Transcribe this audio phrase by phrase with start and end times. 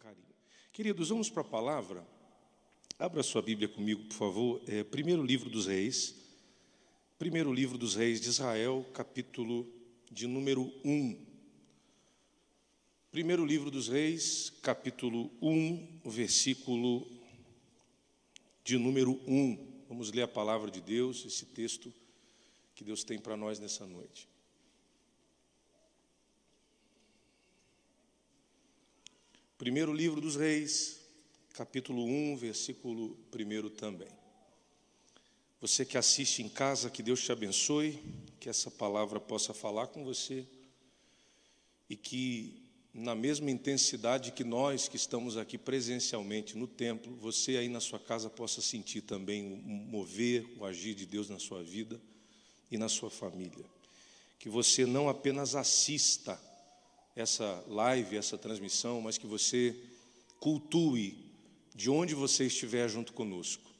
[0.00, 0.34] carinho.
[0.72, 2.06] Queridos, vamos para a palavra.
[2.98, 4.62] Abra sua Bíblia comigo, por favor.
[4.66, 6.14] É, primeiro livro dos Reis.
[7.18, 9.70] Primeiro livro dos Reis de Israel, capítulo
[10.10, 11.26] de número 1.
[13.10, 17.06] Primeiro livro dos Reis, capítulo 1, versículo
[18.64, 19.84] de número 1.
[19.86, 21.92] Vamos ler a palavra de Deus, esse texto
[22.74, 24.29] que Deus tem para nós nessa noite.
[29.60, 31.00] Primeiro livro dos Reis,
[31.52, 34.08] capítulo 1, versículo 1 também.
[35.60, 38.02] Você que assiste em casa, que Deus te abençoe,
[38.40, 40.46] que essa palavra possa falar com você
[41.90, 42.62] e que,
[42.94, 47.98] na mesma intensidade que nós que estamos aqui presencialmente no templo, você aí na sua
[47.98, 52.00] casa possa sentir também o mover, o agir de Deus na sua vida
[52.70, 53.66] e na sua família.
[54.38, 56.40] Que você não apenas assista
[57.14, 59.76] essa live, essa transmissão, mas que você
[60.38, 61.16] cultue
[61.74, 63.70] de onde você estiver junto conosco.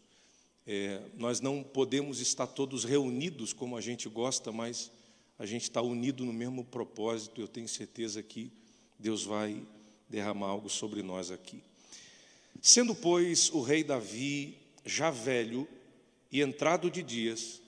[0.66, 4.90] É, nós não podemos estar todos reunidos como a gente gosta, mas
[5.38, 7.40] a gente está unido no mesmo propósito.
[7.40, 8.52] Eu tenho certeza que
[8.98, 9.66] Deus vai
[10.08, 11.62] derramar algo sobre nós aqui.
[12.60, 15.66] Sendo, pois, o rei Davi já velho
[16.30, 17.60] e entrado de dias,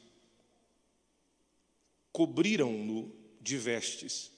[2.13, 4.32] cobriram-no de vestes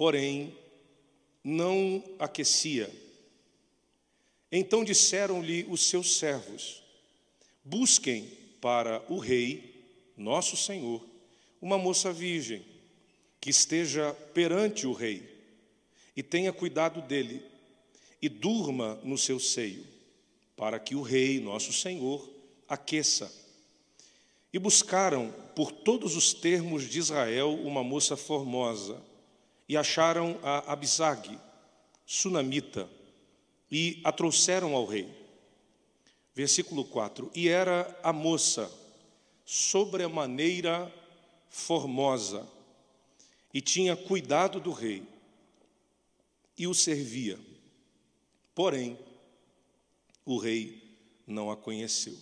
[0.00, 0.56] porém
[1.44, 2.90] não aquecia.
[4.50, 6.82] Então disseram-lhe os seus servos:
[7.62, 8.26] Busquem
[8.62, 9.84] para o rei,
[10.16, 11.06] nosso senhor,
[11.60, 12.64] uma moça virgem,
[13.38, 15.22] que esteja perante o rei,
[16.16, 17.42] e tenha cuidado dele,
[18.22, 19.84] e durma no seu seio,
[20.56, 22.26] para que o rei, nosso senhor,
[22.66, 23.30] aqueça.
[24.50, 29.09] E buscaram por todos os termos de Israel uma moça formosa,
[29.70, 31.38] e acharam a Abisag,
[32.04, 32.90] sunamita,
[33.70, 35.08] e a trouxeram ao rei.
[36.34, 38.68] Versículo 4: E era a moça
[39.46, 40.92] sobremaneira
[41.48, 42.44] formosa,
[43.54, 45.04] e tinha cuidado do rei,
[46.58, 47.38] e o servia.
[48.56, 48.98] Porém,
[50.26, 50.82] o rei
[51.24, 52.18] não a conheceu.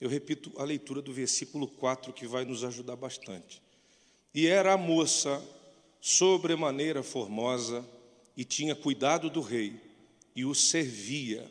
[0.00, 3.60] Eu repito a leitura do versículo 4 que vai nos ajudar bastante.
[4.32, 5.38] E era a moça
[6.06, 7.84] sobremaneira formosa
[8.36, 9.74] e tinha cuidado do rei
[10.36, 11.50] e o servia.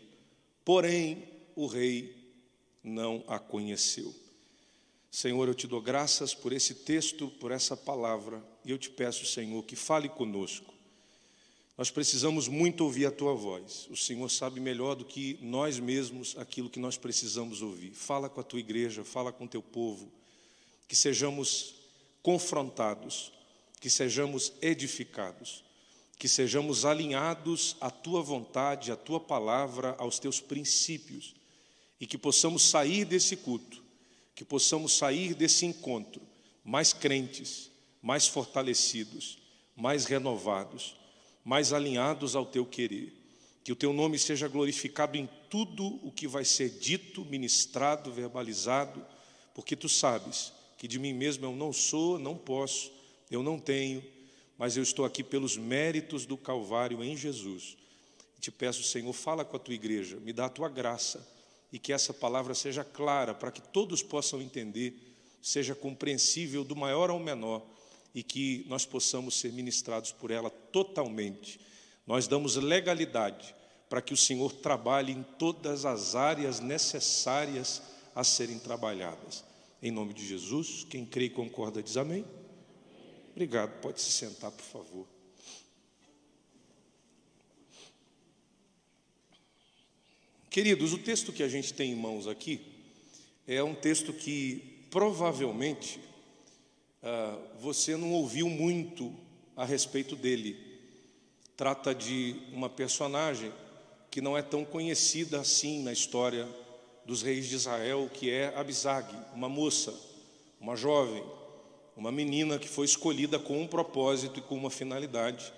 [0.64, 1.28] Porém,
[1.58, 2.16] o rei
[2.82, 4.16] não a conheceu.
[5.12, 9.26] Senhor, eu te dou graças por esse texto, por essa palavra, e eu te peço,
[9.26, 10.74] Senhor, que fale conosco.
[11.78, 13.90] Nós precisamos muito ouvir a tua voz.
[13.90, 17.92] O Senhor sabe melhor do que nós mesmos aquilo que nós precisamos ouvir.
[17.92, 20.10] Fala com a tua igreja, fala com o teu povo,
[20.88, 21.76] que sejamos
[22.24, 23.35] confrontados
[23.86, 25.64] que sejamos edificados,
[26.18, 31.36] que sejamos alinhados à tua vontade, à tua palavra, aos teus princípios,
[32.02, 33.84] e que possamos sair desse culto,
[34.34, 36.20] que possamos sair desse encontro
[36.64, 37.70] mais crentes,
[38.02, 39.38] mais fortalecidos,
[39.76, 40.96] mais renovados,
[41.44, 43.14] mais alinhados ao teu querer.
[43.64, 49.06] Que o teu nome seja glorificado em tudo o que vai ser dito, ministrado, verbalizado,
[49.54, 52.95] porque tu sabes que de mim mesmo eu não sou, não posso,
[53.30, 54.04] eu não tenho,
[54.58, 57.78] mas eu estou aqui pelos méritos do Calvário em Jesus.
[58.40, 61.28] Te peço, Senhor, fala com a tua igreja, me dá a tua graça
[61.72, 67.10] e que essa palavra seja clara para que todos possam entender, seja compreensível do maior
[67.10, 67.66] ao menor
[68.14, 71.60] e que nós possamos ser ministrados por ela totalmente.
[72.08, 73.54] Nós damos legalidade
[73.90, 77.82] para que o Senhor trabalhe em todas as áreas necessárias
[78.16, 79.44] a serem trabalhadas.
[79.82, 82.26] Em nome de Jesus, quem crê e concorda diz amém.
[83.36, 85.06] Obrigado, pode se sentar, por favor.
[90.50, 92.62] Queridos, o texto que a gente tem em mãos aqui
[93.46, 96.00] é um texto que provavelmente
[97.04, 99.14] ah, você não ouviu muito
[99.54, 100.56] a respeito dele.
[101.58, 103.52] Trata de uma personagem
[104.10, 106.48] que não é tão conhecida assim na história
[107.06, 109.94] dos reis de Israel, que é Abisag, uma moça,
[110.58, 111.22] uma jovem,
[111.96, 115.54] uma menina que foi escolhida com um propósito e com uma finalidade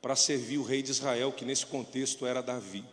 [0.00, 2.84] para servir o rei de Israel, que nesse contexto era Davi.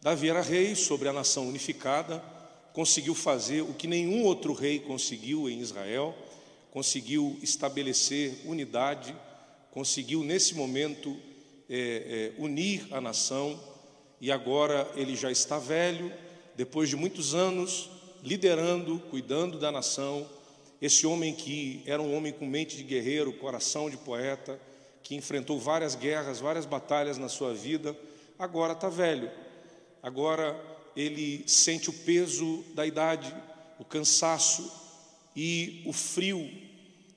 [0.00, 2.18] Davi era rei sobre a nação unificada,
[2.72, 6.16] conseguiu fazer o que nenhum outro rei conseguiu em Israel,
[6.70, 9.14] conseguiu estabelecer unidade,
[9.70, 11.16] conseguiu nesse momento
[11.68, 13.60] é, é, unir a nação,
[14.20, 16.12] e agora ele já está velho,
[16.56, 17.90] depois de muitos anos
[18.22, 20.26] liderando, cuidando da nação,
[20.80, 24.58] esse homem que era um homem com mente de guerreiro, coração de poeta,
[25.02, 27.96] que enfrentou várias guerras, várias batalhas na sua vida,
[28.38, 29.30] agora está velho,
[30.02, 30.58] agora
[30.96, 33.34] ele sente o peso da idade,
[33.78, 34.70] o cansaço
[35.36, 36.48] e o frio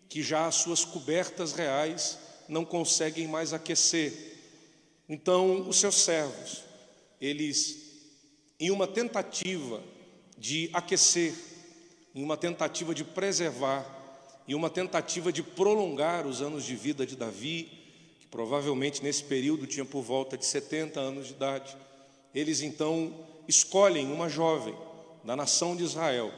[0.10, 4.34] que já as suas cobertas reais não conseguem mais aquecer.
[5.08, 6.64] Então, os seus servos,
[7.20, 7.78] eles,
[8.60, 9.84] em uma tentativa
[10.38, 11.34] de aquecer,
[12.14, 13.86] em uma tentativa de preservar,
[14.48, 17.70] em uma tentativa de prolongar os anos de vida de Davi,
[18.20, 21.76] que provavelmente nesse período tinha por volta de 70 anos de idade,
[22.34, 23.14] eles então
[23.48, 24.76] escolhem uma jovem
[25.24, 26.32] da nação de Israel,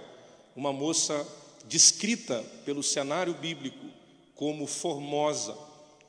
[0.56, 1.26] uma moça
[1.66, 3.86] descrita pelo cenário bíblico
[4.36, 5.58] como formosa,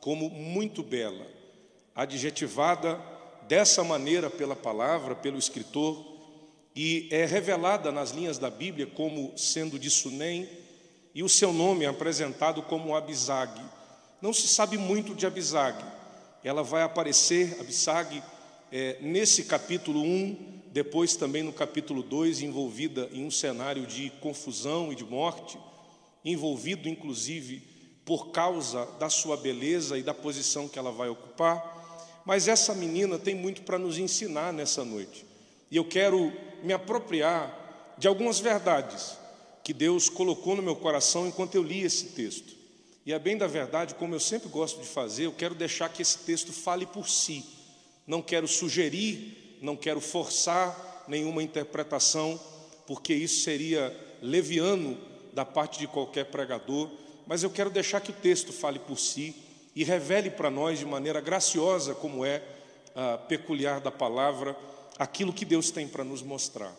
[0.01, 1.27] como muito bela,
[1.95, 3.01] adjetivada
[3.49, 6.16] dessa maneira pela palavra, pelo escritor,
[6.77, 10.47] e é revelada nas linhas da Bíblia como sendo de Sunem,
[11.15, 13.59] e o seu nome é apresentado como Abisag.
[14.21, 15.83] Não se sabe muito de Abisag.
[16.45, 18.23] Ela vai aparecer, Abisag,
[18.71, 24.93] é, nesse capítulo 1, depois também no capítulo 2, envolvida em um cenário de confusão
[24.93, 25.59] e de morte,
[26.23, 27.63] envolvido inclusive
[28.05, 32.23] por causa da sua beleza e da posição que ela vai ocupar.
[32.27, 35.25] Mas essa menina tem muito para nos ensinar nessa noite.
[35.71, 36.33] E eu quero
[36.63, 39.19] me apropriar de algumas verdades
[39.63, 42.55] que Deus colocou no meu coração enquanto eu li esse texto.
[43.05, 46.03] E é bem da verdade, como eu sempre gosto de fazer, eu quero deixar que
[46.03, 47.45] esse texto fale por si.
[48.07, 52.39] Não quero sugerir não quero forçar nenhuma interpretação,
[52.87, 54.99] porque isso seria leviano
[55.33, 56.91] da parte de qualquer pregador,
[57.27, 59.35] mas eu quero deixar que o texto fale por si
[59.75, 62.43] e revele para nós de maneira graciosa, como é
[62.95, 64.57] ah, peculiar da palavra,
[64.99, 66.75] aquilo que Deus tem para nos mostrar.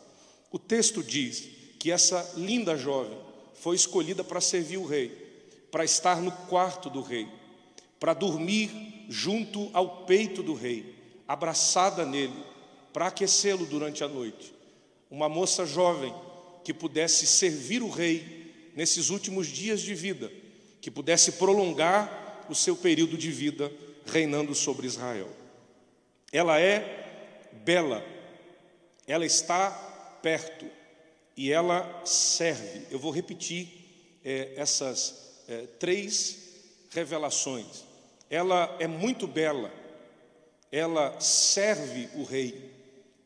[0.52, 1.48] O texto diz
[1.80, 3.18] que essa linda jovem
[3.54, 5.10] foi escolhida para servir o rei,
[5.72, 7.28] para estar no quarto do rei,
[8.00, 10.96] para dormir junto ao peito do rei,
[11.28, 12.44] abraçada nele,
[12.94, 14.54] para aquecê-lo durante a noite.
[15.10, 16.14] Uma moça jovem
[16.64, 20.32] que pudesse servir o rei nesses últimos dias de vida,
[20.82, 23.72] que pudesse prolongar o seu período de vida
[24.06, 25.30] reinando sobre Israel.
[26.32, 27.07] Ela é
[27.52, 28.04] bela,
[29.06, 29.72] ela está
[30.22, 30.66] perto
[31.36, 32.88] e ela serve.
[32.90, 36.38] Eu vou repetir é, essas é, três
[36.90, 37.86] revelações.
[38.30, 39.72] Ela é muito bela,
[40.72, 42.74] ela serve o rei,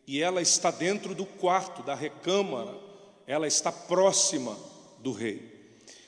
[0.06, 2.77] e ela está dentro do quarto, da recâmara,
[3.25, 4.57] ela está próxima
[5.00, 5.50] do rei.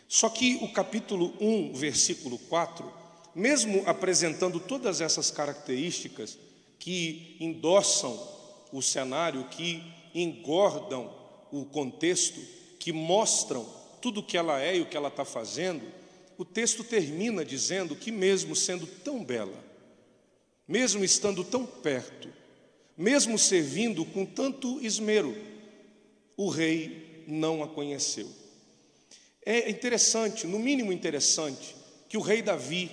[0.07, 2.91] Só que o capítulo 1, versículo 4,
[3.33, 6.37] mesmo apresentando todas essas características
[6.79, 8.19] que endossam
[8.71, 9.83] o cenário, que
[10.13, 11.13] engordam
[11.51, 12.39] o contexto,
[12.79, 13.65] que mostram
[14.01, 15.83] tudo o que ela é e o que ela está fazendo,
[16.37, 19.63] o texto termina dizendo que, mesmo sendo tão bela,
[20.67, 22.27] mesmo estando tão perto,
[22.97, 25.35] mesmo servindo com tanto esmero,
[26.35, 28.27] o rei não a conheceu.
[29.45, 31.75] É interessante, no mínimo interessante,
[32.09, 32.89] que o rei Davi,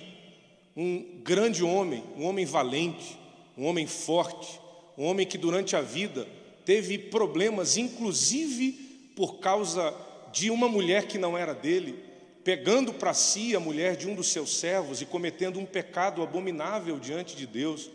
[0.75, 3.17] um grande homem, um homem valente,
[3.57, 4.59] um homem forte,
[4.97, 6.27] um homem que durante a vida
[6.65, 8.71] teve problemas, inclusive
[9.15, 9.93] por causa
[10.31, 11.99] de uma mulher que não era dele,
[12.43, 16.99] pegando para si a mulher de um dos seus servos e cometendo um pecado abominável
[16.99, 17.89] diante de Deus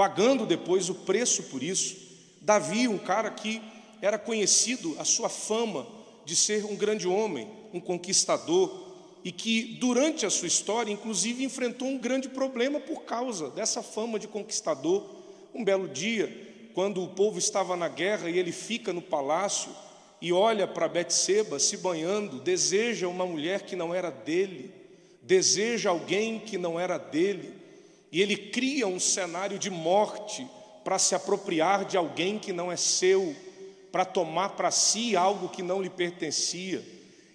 [0.00, 1.94] pagando depois o preço por isso.
[2.40, 3.60] Davi, um cara que
[4.00, 5.86] era conhecido, a sua fama
[6.24, 8.89] de ser um grande homem, um conquistador,
[9.24, 14.18] e que durante a sua história, inclusive, enfrentou um grande problema por causa dessa fama
[14.18, 15.04] de conquistador.
[15.54, 19.70] Um belo dia, quando o povo estava na guerra e ele fica no palácio
[20.20, 24.72] e olha para Betseba se banhando, deseja uma mulher que não era dele,
[25.22, 27.54] deseja alguém que não era dele,
[28.12, 30.46] e ele cria um cenário de morte
[30.84, 33.34] para se apropriar de alguém que não é seu,
[33.92, 36.82] para tomar para si algo que não lhe pertencia.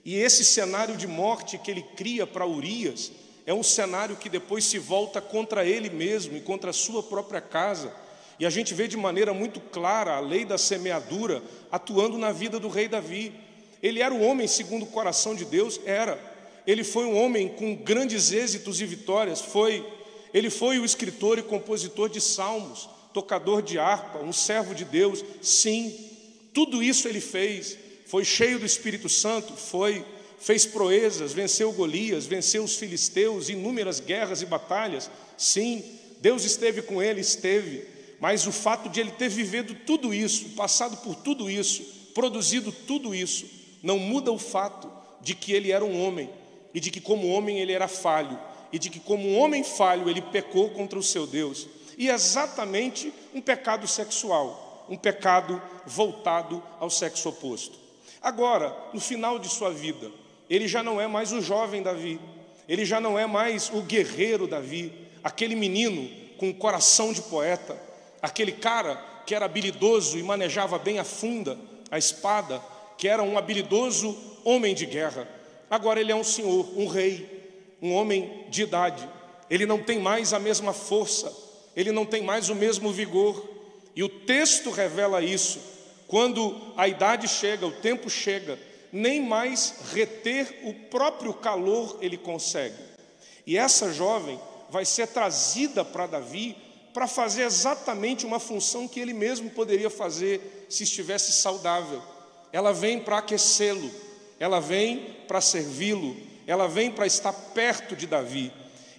[0.06, 3.12] E esse cenário de morte que ele cria para Urias
[3.44, 7.42] é um cenário que depois se volta contra ele mesmo e contra a sua própria
[7.42, 7.92] casa.
[8.40, 12.60] E a gente vê de maneira muito clara a lei da semeadura atuando na vida
[12.60, 13.34] do rei Davi.
[13.82, 15.80] Ele era o homem segundo o coração de Deus?
[15.86, 16.20] Era.
[16.68, 19.86] Ele foi um homem com grandes êxitos e vitórias, foi
[20.34, 25.24] ele foi o escritor e compositor de salmos, tocador de harpa, um servo de Deus.
[25.42, 25.98] Sim,
[26.54, 27.85] tudo isso ele fez.
[28.06, 30.06] Foi cheio do Espírito Santo, foi
[30.40, 35.10] fez proezas, venceu Golias, venceu os filisteus, inúmeras guerras e batalhas.
[35.38, 35.84] Sim,
[36.22, 37.88] Deus esteve com ele, esteve.
[38.20, 41.84] Mas o fato de ele ter vivido tudo isso, passado por tudo isso,
[42.14, 43.46] produzido tudo isso,
[43.82, 46.30] não muda o fato de que ele era um homem
[46.74, 48.40] e de que como homem ele era falho
[48.72, 51.68] e de que, como um homem falho, ele pecou contra o seu Deus.
[51.98, 57.85] e exatamente um pecado sexual, um pecado voltado ao sexo oposto.
[58.26, 60.10] Agora, no final de sua vida,
[60.50, 62.20] ele já não é mais o jovem Davi,
[62.68, 64.92] ele já não é mais o guerreiro Davi,
[65.24, 67.80] aquele menino com coração de poeta,
[68.24, 68.96] aquele cara
[69.28, 71.56] que era habilidoso e manejava bem a funda,
[71.92, 72.60] a espada,
[72.98, 75.30] que era um habilidoso homem de guerra.
[75.70, 79.08] Agora ele é um senhor, um rei, um homem de idade.
[79.52, 81.32] Ele não tem mais a mesma força,
[81.76, 83.48] ele não tem mais o mesmo vigor.
[83.96, 85.75] E o texto revela isso.
[86.08, 88.60] Quando a idade chega, o tempo chega,
[88.92, 92.76] nem mais reter o próprio calor ele consegue.
[93.46, 96.56] E essa jovem vai ser trazida para Davi
[96.94, 102.02] para fazer exatamente uma função que ele mesmo poderia fazer se estivesse saudável.
[102.54, 103.92] Ela vem para aquecê-lo,
[104.40, 106.16] ela vem para servi-lo,
[106.48, 108.52] ela vem para estar perto de Davi.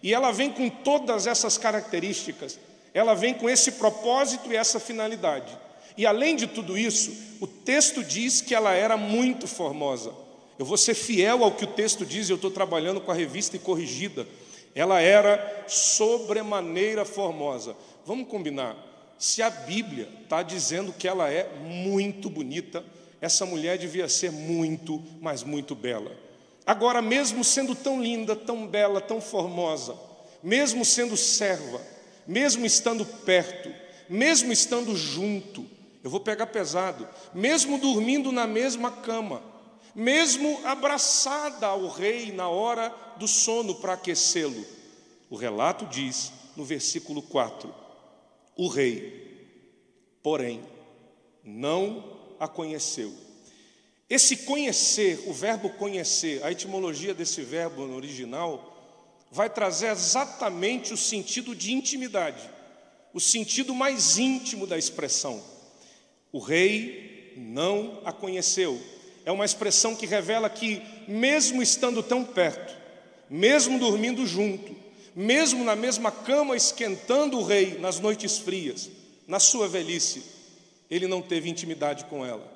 [0.02, 2.58] E ela vem com todas essas características,
[2.92, 5.56] ela vem com esse propósito e essa finalidade.
[5.96, 10.12] E além de tudo isso, o texto diz que ela era muito formosa.
[10.58, 13.56] Eu vou ser fiel ao que o texto diz, eu estou trabalhando com a revista
[13.56, 14.26] e corrigida.
[14.74, 17.76] Ela era sobremaneira formosa.
[18.04, 18.76] Vamos combinar.
[19.18, 22.84] Se a Bíblia está dizendo que ela é muito bonita,
[23.20, 26.12] essa mulher devia ser muito, mas muito bela.
[26.66, 29.96] Agora, mesmo sendo tão linda, tão bela, tão formosa,
[30.42, 31.80] mesmo sendo serva,
[32.26, 33.72] mesmo estando perto,
[34.08, 35.64] mesmo estando junto,
[36.06, 39.42] eu vou pegar pesado, mesmo dormindo na mesma cama,
[39.92, 44.64] mesmo abraçada ao rei na hora do sono para aquecê-lo.
[45.28, 47.74] O relato diz no versículo 4:
[48.56, 49.50] O rei,
[50.22, 50.62] porém,
[51.42, 52.04] não
[52.38, 53.12] a conheceu.
[54.08, 60.96] Esse conhecer, o verbo conhecer, a etimologia desse verbo no original, vai trazer exatamente o
[60.96, 62.48] sentido de intimidade,
[63.12, 65.55] o sentido mais íntimo da expressão.
[66.36, 68.78] O rei não a conheceu.
[69.24, 72.76] É uma expressão que revela que, mesmo estando tão perto,
[73.30, 74.76] mesmo dormindo junto,
[75.14, 78.90] mesmo na mesma cama esquentando o rei nas noites frias,
[79.26, 80.24] na sua velhice,
[80.90, 82.52] ele não teve intimidade com ela.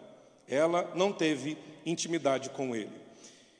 [0.47, 1.57] Ela não teve
[1.87, 2.93] intimidade com ele.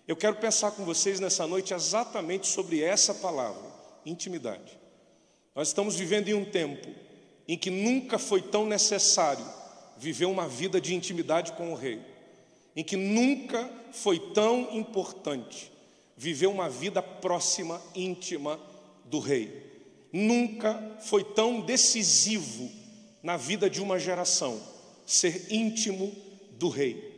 [0.07, 3.65] Eu quero pensar com vocês nessa noite exatamente sobre essa palavra,
[4.05, 4.79] intimidade.
[5.55, 6.89] Nós estamos vivendo em um tempo
[7.49, 9.60] em que nunca foi tão necessário
[10.01, 12.01] viver uma vida de intimidade com o rei,
[12.75, 15.71] em que nunca foi tão importante
[16.17, 18.59] viver uma vida próxima, íntima
[19.05, 19.69] do rei.
[20.11, 22.71] Nunca foi tão decisivo
[23.23, 24.59] na vida de uma geração
[25.07, 26.15] ser íntimo
[26.53, 27.11] do rei.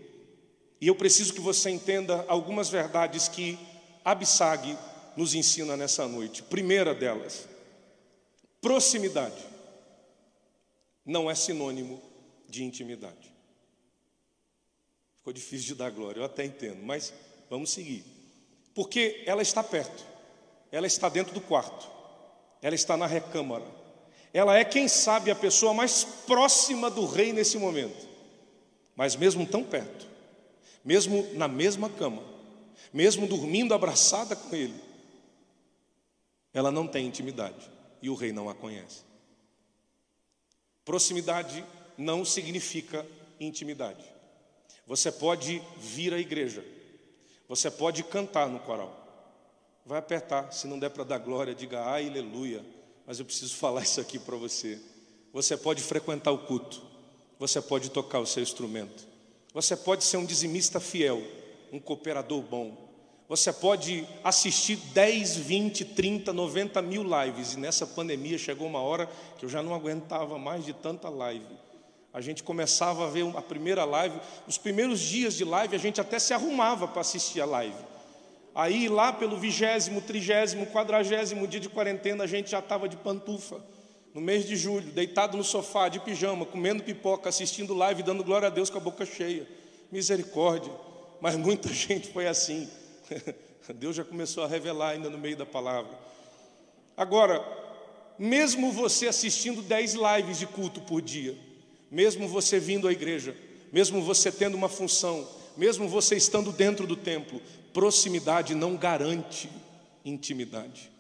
[0.80, 3.56] E eu preciso que você entenda algumas verdades que
[4.04, 4.76] Absag
[5.16, 6.42] nos ensina nessa noite.
[6.42, 7.48] Primeira delas,
[8.60, 9.40] proximidade
[11.06, 12.11] não é sinônimo
[12.52, 13.34] de intimidade.
[15.16, 17.12] Ficou difícil de dar glória, eu até entendo, mas
[17.48, 18.04] vamos seguir.
[18.74, 20.04] Porque ela está perto,
[20.70, 21.88] ela está dentro do quarto,
[22.60, 23.64] ela está na recâmara,
[24.34, 28.06] ela é, quem sabe, a pessoa mais próxima do rei nesse momento,
[28.94, 30.06] mas mesmo tão perto,
[30.84, 32.22] mesmo na mesma cama,
[32.92, 34.78] mesmo dormindo abraçada com ele,
[36.52, 37.70] ela não tem intimidade
[38.02, 39.02] e o rei não a conhece.
[40.84, 41.64] Proximidade
[42.02, 43.06] não significa
[43.40, 44.04] intimidade.
[44.86, 46.64] Você pode vir à igreja,
[47.48, 48.92] você pode cantar no coral,
[49.86, 52.64] vai apertar, se não der para dar glória, diga aleluia
[53.06, 54.80] mas eu preciso falar isso aqui para você.
[55.32, 56.82] Você pode frequentar o culto,
[57.38, 59.06] você pode tocar o seu instrumento,
[59.52, 61.22] você pode ser um dizimista fiel,
[61.72, 62.90] um cooperador bom,
[63.28, 69.08] você pode assistir 10, 20, 30, 90 mil lives, e nessa pandemia chegou uma hora
[69.38, 71.56] que eu já não aguentava mais de tanta live.
[72.12, 76.00] A gente começava a ver a primeira live, os primeiros dias de live a gente
[76.00, 77.92] até se arrumava para assistir a live.
[78.54, 83.60] Aí lá pelo vigésimo, trigésimo, quadragésimo dia de quarentena, a gente já estava de pantufa.
[84.12, 88.48] No mês de julho, deitado no sofá, de pijama, comendo pipoca, assistindo live, dando glória
[88.48, 89.48] a Deus com a boca cheia.
[89.90, 90.72] Misericórdia.
[91.18, 92.68] Mas muita gente foi assim.
[93.74, 95.98] Deus já começou a revelar ainda no meio da palavra.
[96.94, 97.42] Agora,
[98.18, 101.34] mesmo você assistindo dez lives de culto por dia,
[101.92, 103.36] mesmo você vindo à igreja,
[103.70, 107.38] mesmo você tendo uma função, mesmo você estando dentro do templo,
[107.74, 109.50] proximidade não garante
[110.02, 110.90] intimidade.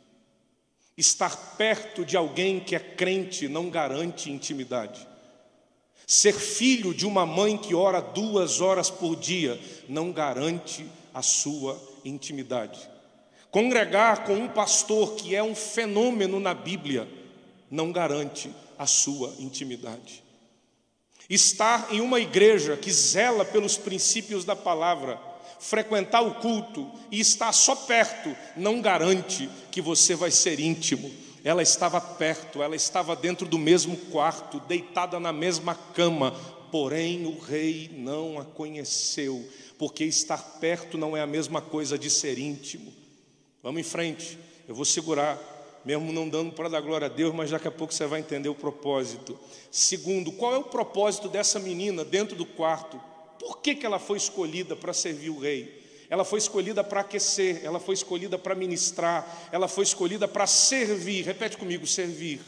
[0.94, 5.08] Estar perto de alguém que é crente não garante intimidade.
[6.06, 9.58] Ser filho de uma mãe que ora duas horas por dia
[9.88, 10.84] não garante
[11.14, 12.78] a sua intimidade.
[13.50, 17.08] Congregar com um pastor que é um fenômeno na Bíblia
[17.70, 20.22] não garante a sua intimidade.
[21.32, 25.18] Estar em uma igreja que zela pelos princípios da palavra,
[25.58, 31.10] frequentar o culto e estar só perto não garante que você vai ser íntimo.
[31.42, 36.32] Ela estava perto, ela estava dentro do mesmo quarto, deitada na mesma cama,
[36.70, 39.42] porém o rei não a conheceu,
[39.78, 42.92] porque estar perto não é a mesma coisa de ser íntimo.
[43.62, 45.51] Vamos em frente, eu vou segurar
[45.84, 48.48] mesmo não dando para dar glória a Deus, mas daqui a pouco você vai entender
[48.48, 49.38] o propósito.
[49.70, 53.00] Segundo, qual é o propósito dessa menina dentro do quarto?
[53.38, 55.82] Por que, que ela foi escolhida para servir o rei?
[56.08, 61.24] Ela foi escolhida para aquecer, ela foi escolhida para ministrar, ela foi escolhida para servir.
[61.24, 62.40] Repete comigo: servir.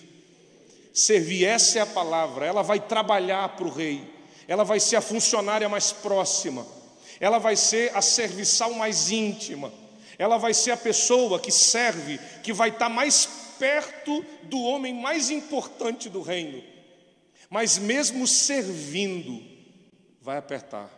[0.92, 2.46] Servir, essa é a palavra.
[2.46, 4.04] Ela vai trabalhar para o rei,
[4.46, 6.64] ela vai ser a funcionária mais próxima,
[7.18, 9.72] ela vai ser a serviçal mais íntima.
[10.18, 13.26] Ela vai ser a pessoa que serve, que vai estar mais
[13.58, 16.62] perto do homem mais importante do reino.
[17.48, 19.42] Mas mesmo servindo,
[20.20, 20.90] vai apertar.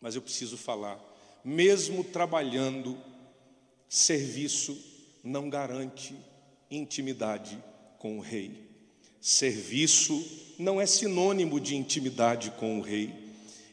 [0.00, 0.98] Mas eu preciso falar,
[1.44, 2.98] mesmo trabalhando,
[3.88, 4.76] serviço
[5.22, 6.16] não garante
[6.70, 7.62] intimidade
[7.98, 8.68] com o rei.
[9.20, 10.24] Serviço
[10.58, 13.12] não é sinônimo de intimidade com o rei.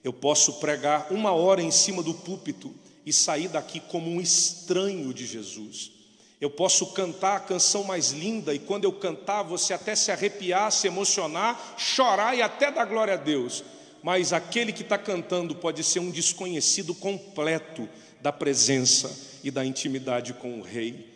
[0.04, 2.74] Eu posso pregar uma hora em cima do púlpito
[3.06, 5.92] e sair daqui como um estranho de Jesus.
[6.40, 10.72] Eu posso cantar a canção mais linda e quando eu cantar você até se arrepiar,
[10.72, 13.64] se emocionar, chorar e até dar glória a Deus.
[14.02, 17.88] Mas aquele que está cantando pode ser um desconhecido completo
[18.22, 19.10] da presença
[19.44, 21.13] e da intimidade com o Rei.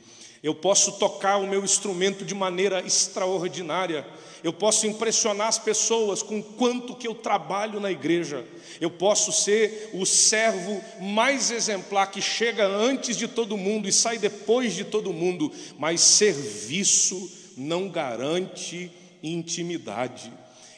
[0.48, 4.08] Eu posso tocar o meu instrumento de maneira extraordinária,
[4.42, 8.46] eu posso impressionar as pessoas com quanto que eu trabalho na igreja.
[8.80, 14.18] Eu posso ser o servo mais exemplar que chega antes de todo mundo e sai
[14.18, 18.90] depois de todo mundo, mas serviço não garante
[19.22, 20.32] intimidade.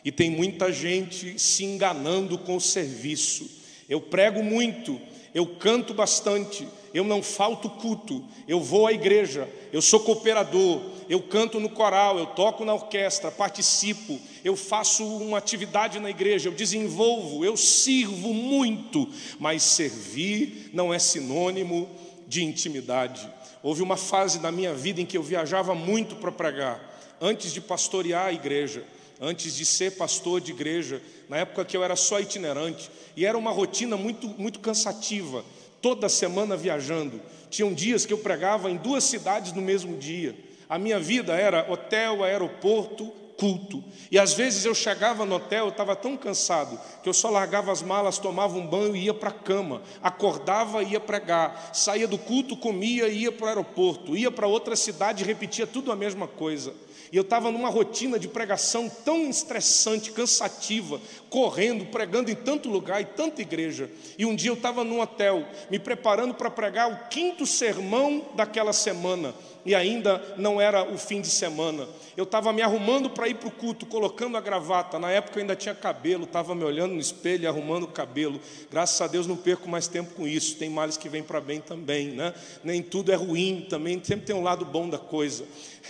[0.03, 3.47] E tem muita gente se enganando com o serviço.
[3.87, 4.99] Eu prego muito,
[5.39, 11.21] eu canto bastante, eu não falto culto, eu vou à igreja, eu sou cooperador, eu
[11.21, 16.53] canto no coral, eu toco na orquestra, participo, eu faço uma atividade na igreja, eu
[16.53, 19.07] desenvolvo, eu sirvo muito,
[19.39, 21.89] mas servir não é sinônimo
[22.27, 23.25] de intimidade.
[23.63, 27.61] Houve uma fase da minha vida em que eu viajava muito para pregar, antes de
[27.61, 28.83] pastorear a igreja
[29.19, 33.37] antes de ser pastor de igreja, na época que eu era só itinerante, e era
[33.37, 35.43] uma rotina muito, muito cansativa,
[35.81, 37.21] toda semana viajando.
[37.49, 40.35] Tinham dias que eu pregava em duas cidades no mesmo dia.
[40.69, 43.83] A minha vida era hotel, aeroporto, culto.
[44.11, 47.71] E às vezes eu chegava no hotel, eu estava tão cansado que eu só largava
[47.71, 49.81] as malas, tomava um banho e ia para a cama.
[50.03, 51.71] Acordava e ia pregar.
[51.73, 54.15] Saía do culto, comia e ia para o aeroporto.
[54.15, 56.73] Ia para outra cidade e repetia tudo a mesma coisa.
[57.11, 63.01] E eu estava numa rotina de pregação tão estressante, cansativa, correndo, pregando em tanto lugar
[63.01, 63.89] e tanta igreja.
[64.17, 68.73] E um dia eu estava num hotel, me preparando para pregar o quinto sermão daquela
[68.73, 69.33] semana
[69.65, 71.87] e ainda não era o fim de semana.
[72.15, 74.97] Eu estava me arrumando para ir para o culto, colocando a gravata.
[74.97, 78.39] Na época eu ainda tinha cabelo, estava me olhando no espelho, arrumando o cabelo.
[78.71, 80.55] Graças a Deus não perco mais tempo com isso.
[80.55, 82.33] Tem males que vêm para bem também, né?
[82.63, 85.45] Nem tudo é ruim, também sempre tem um lado bom da coisa.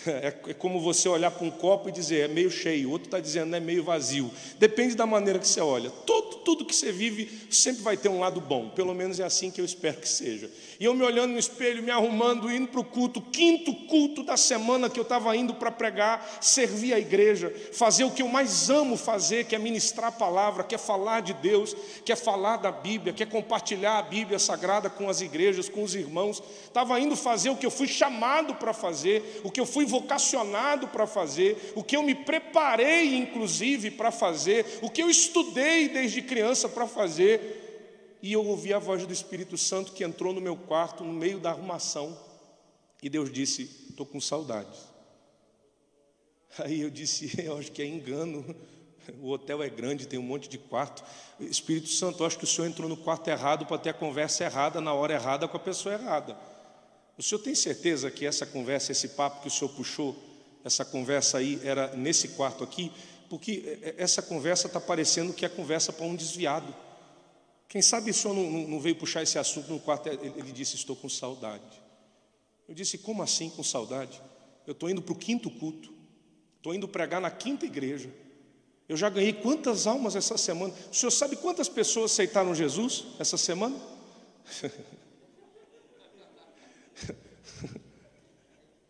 [0.09, 3.07] É, é como você olhar para um copo e dizer é meio cheio, o outro
[3.07, 4.31] está dizendo é meio vazio.
[4.57, 5.89] Depende da maneira que você olha.
[5.89, 8.69] Todo, tudo que você vive sempre vai ter um lado bom.
[8.69, 10.49] Pelo menos é assim que eu espero que seja.
[10.79, 14.37] E eu me olhando no espelho, me arrumando, indo para o culto, quinto culto da
[14.37, 18.69] semana que eu estava indo para pregar, servir a igreja, fazer o que eu mais
[18.69, 22.55] amo fazer, que é ministrar a palavra, que é falar de Deus, que é falar
[22.57, 26.41] da Bíblia, que é compartilhar a Bíblia Sagrada com as igrejas, com os irmãos.
[26.63, 30.87] Estava indo fazer o que eu fui chamado para fazer, o que eu fui vocacionado
[30.87, 36.21] para fazer, o que eu me preparei, inclusive, para fazer, o que eu estudei desde
[36.21, 37.68] criança para fazer
[38.21, 41.39] e eu ouvi a voz do Espírito Santo que entrou no meu quarto, no meio
[41.39, 42.17] da arrumação,
[43.01, 44.79] e Deus disse: Estou com saudades.
[46.57, 48.55] Aí eu disse: Eu acho que é engano.
[49.21, 51.03] O hotel é grande, tem um monte de quarto.
[51.39, 54.43] Espírito Santo, eu acho que o senhor entrou no quarto errado para ter a conversa
[54.43, 56.37] errada, na hora errada, com a pessoa errada.
[57.17, 60.15] O senhor tem certeza que essa conversa, esse papo que o senhor puxou,
[60.63, 62.91] essa conversa aí era nesse quarto aqui?
[63.29, 66.73] Porque essa conversa está parecendo que é conversa para um desviado.
[67.69, 70.09] Quem sabe o senhor não, não, veio puxar esse assunto no quarto?
[70.09, 71.63] Ele disse: Estou com saudade.
[72.67, 74.19] Eu disse: Como assim com saudade?
[74.65, 75.93] Eu estou indo para o quinto culto,
[76.57, 78.11] estou indo pregar na quinta igreja.
[78.87, 80.73] Eu já ganhei quantas almas essa semana?
[80.91, 83.79] O senhor sabe quantas pessoas aceitaram Jesus essa semana?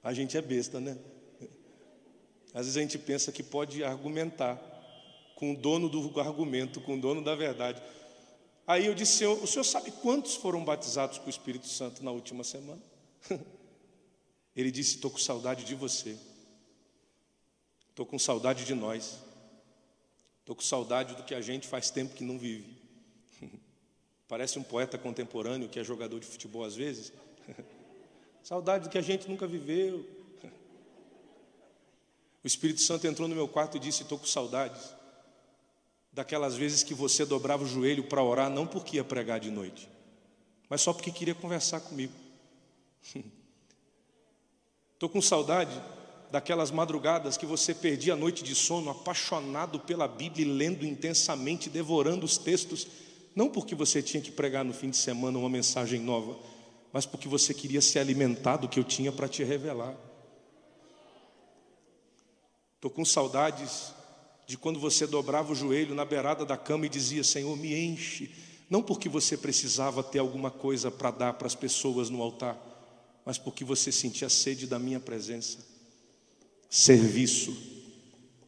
[0.01, 0.97] A gente é besta, né?
[2.53, 4.55] Às vezes a gente pensa que pode argumentar
[5.35, 7.81] com o dono do argumento, com o dono da verdade.
[8.69, 12.43] Aí eu disse, o senhor sabe quantos foram batizados com o Espírito Santo na última
[12.43, 12.79] semana?
[14.55, 16.15] Ele disse, estou com saudade de você.
[17.89, 19.17] Estou com saudade de nós.
[20.41, 22.77] Estou com saudade do que a gente faz tempo que não vive.
[24.29, 27.11] Parece um poeta contemporâneo que é jogador de futebol às vezes.
[28.43, 30.07] saudade do que a gente nunca viveu.
[32.43, 34.98] O Espírito Santo entrou no meu quarto e disse: Estou com saudades
[36.11, 39.89] daquelas vezes que você dobrava o joelho para orar, não porque ia pregar de noite,
[40.69, 42.13] mas só porque queria conversar comigo.
[44.93, 45.71] Estou com saudade
[46.31, 52.25] daquelas madrugadas que você perdia a noite de sono, apaixonado pela Bíblia, lendo intensamente, devorando
[52.25, 52.87] os textos,
[53.35, 56.37] não porque você tinha que pregar no fim de semana uma mensagem nova,
[56.91, 59.95] mas porque você queria se alimentar do que eu tinha para te revelar.
[62.75, 63.93] Estou com saudades
[64.49, 68.31] de quando você dobrava o joelho na beirada da cama e dizia: Senhor, me enche.
[68.67, 72.57] Não porque você precisava ter alguma coisa para dar para as pessoas no altar,
[73.23, 75.59] mas porque você sentia sede da minha presença.
[76.67, 77.55] Serviço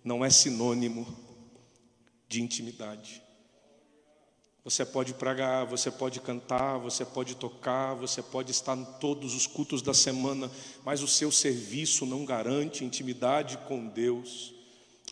[0.04, 1.06] não é sinônimo
[2.28, 3.22] de intimidade.
[4.64, 9.46] Você pode pregar, você pode cantar, você pode tocar, você pode estar em todos os
[9.46, 10.50] cultos da semana,
[10.84, 14.61] mas o seu serviço não garante intimidade com Deus.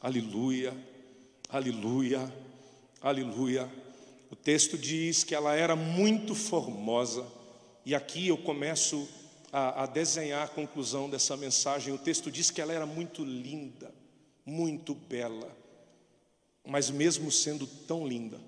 [0.01, 0.73] Aleluia,
[1.49, 2.33] aleluia,
[3.01, 3.69] aleluia.
[4.31, 7.27] O texto diz que ela era muito formosa,
[7.85, 9.09] e aqui eu começo
[9.51, 11.93] a, a desenhar a conclusão dessa mensagem.
[11.93, 13.93] O texto diz que ela era muito linda,
[14.45, 15.53] muito bela,
[16.65, 18.39] mas mesmo sendo tão linda,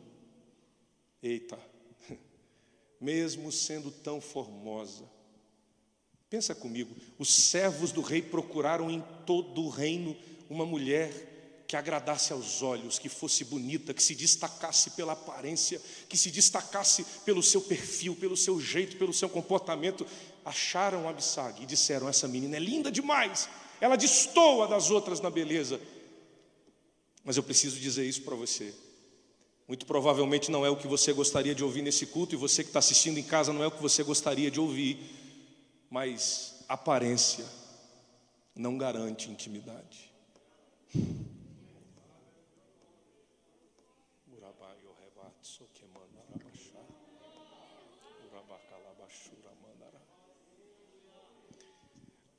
[1.22, 1.60] eita,
[2.98, 5.04] mesmo sendo tão formosa,
[6.30, 10.16] pensa comigo, os servos do rei procuraram em todo o reino
[10.50, 11.31] uma mulher
[11.72, 17.06] que agradasse aos olhos, que fosse bonita, que se destacasse pela aparência, que se destacasse
[17.24, 20.06] pelo seu perfil, pelo seu jeito, pelo seu comportamento.
[20.44, 23.48] Acharam Abissag e disseram: Essa menina é linda demais,
[23.80, 25.80] ela destoa das outras na beleza.
[27.24, 28.74] Mas eu preciso dizer isso para você.
[29.66, 32.70] Muito provavelmente não é o que você gostaria de ouvir nesse culto, e você que
[32.70, 35.00] está assistindo em casa não é o que você gostaria de ouvir,
[35.90, 37.46] mas aparência
[38.54, 40.12] não garante intimidade.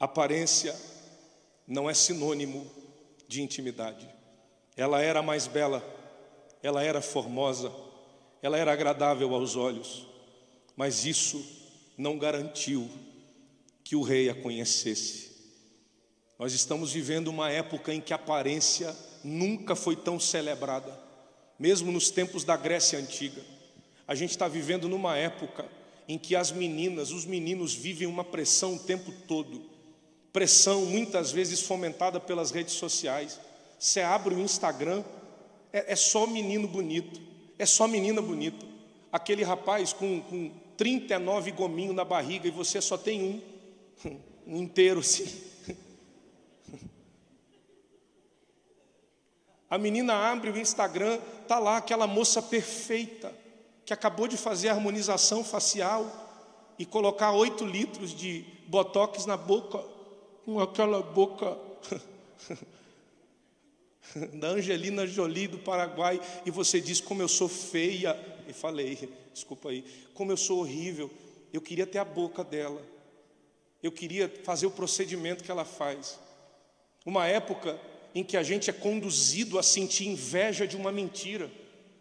[0.02, 0.74] Aparência
[1.64, 2.68] não é sinônimo
[3.28, 4.08] de intimidade.
[4.76, 5.80] Ela era mais bela,
[6.60, 7.72] ela era formosa,
[8.42, 10.04] ela era agradável aos olhos,
[10.74, 11.46] mas isso
[11.96, 12.90] não garantiu
[13.84, 15.30] que o rei a conhecesse.
[16.36, 20.98] Nós estamos vivendo uma época em que a aparência nunca foi tão celebrada,
[21.56, 23.40] mesmo nos tempos da Grécia Antiga.
[24.08, 25.64] A gente está vivendo numa época
[26.08, 29.70] em que as meninas, os meninos vivem uma pressão o tempo todo
[30.32, 33.38] pressão muitas vezes fomentada pelas redes sociais.
[33.78, 35.04] Você abre o Instagram,
[35.72, 37.20] é, é só menino bonito,
[37.58, 38.64] é só menina bonita.
[39.12, 43.22] Aquele rapaz com, com 39 gominhos na barriga e você só tem
[44.04, 44.16] um,
[44.46, 45.52] um inteiro assim.
[49.68, 51.18] A menina abre o Instagram,
[51.48, 53.32] tá lá aquela moça perfeita
[53.86, 56.06] que acabou de fazer harmonização facial
[56.78, 59.91] e colocar 8 litros de botox na boca
[60.44, 61.56] com aquela boca
[64.34, 68.18] da Angelina Jolie do Paraguai e você diz como eu sou feia.
[68.48, 71.10] E falei, desculpa aí, como eu sou horrível.
[71.52, 72.82] Eu queria ter a boca dela.
[73.82, 76.18] Eu queria fazer o procedimento que ela faz.
[77.04, 77.78] Uma época
[78.14, 81.50] em que a gente é conduzido a sentir inveja de uma mentira.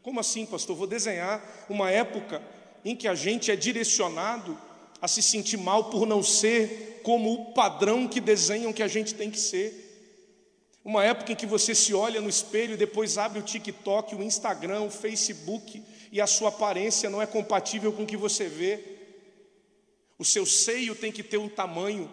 [0.01, 0.75] Como assim, pastor?
[0.75, 2.41] Vou desenhar uma época
[2.83, 4.57] em que a gente é direcionado
[5.01, 9.15] a se sentir mal por não ser como o padrão que desenham que a gente
[9.15, 9.89] tem que ser.
[10.83, 14.23] Uma época em que você se olha no espelho e depois abre o TikTok, o
[14.23, 18.79] Instagram, o Facebook e a sua aparência não é compatível com o que você vê.
[20.17, 22.09] O seu seio tem que ter um tamanho,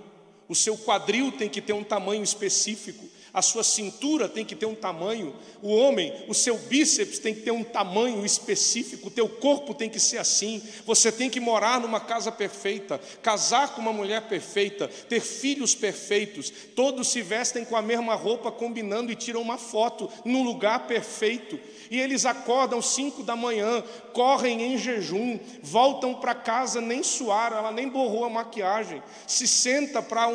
[0.49, 3.05] o seu quadril tem que ter um tamanho específico,
[3.39, 7.43] a sua cintura tem que ter um tamanho, o homem, o seu bíceps tem que
[7.43, 11.81] ter um tamanho específico, o teu corpo tem que ser assim, você tem que morar
[11.81, 17.77] numa casa perfeita, casar com uma mulher perfeita, ter filhos perfeitos, todos se vestem com
[17.77, 21.61] a mesma roupa, combinando e tiram uma foto num lugar perfeito,
[21.93, 27.71] e eles acordam cinco da manhã, correm em jejum, voltam para casa, nem suaram, ela
[27.71, 30.27] nem borrou a maquiagem, se senta para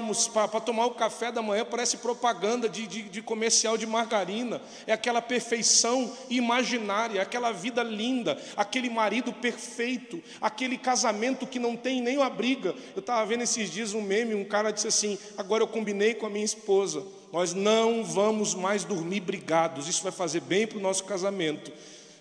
[0.62, 5.22] tomar o café da manhã, parece propaganda de de, de comercial de margarina, é aquela
[5.22, 12.30] perfeição imaginária, aquela vida linda, aquele marido perfeito, aquele casamento que não tem nem uma
[12.30, 12.76] briga.
[12.96, 16.28] Eu estava vendo esses dias um meme, um cara disse assim: agora eu combinei com
[16.28, 20.82] a minha esposa, nós não vamos mais dormir brigados, isso vai fazer bem para o
[20.82, 21.72] nosso casamento.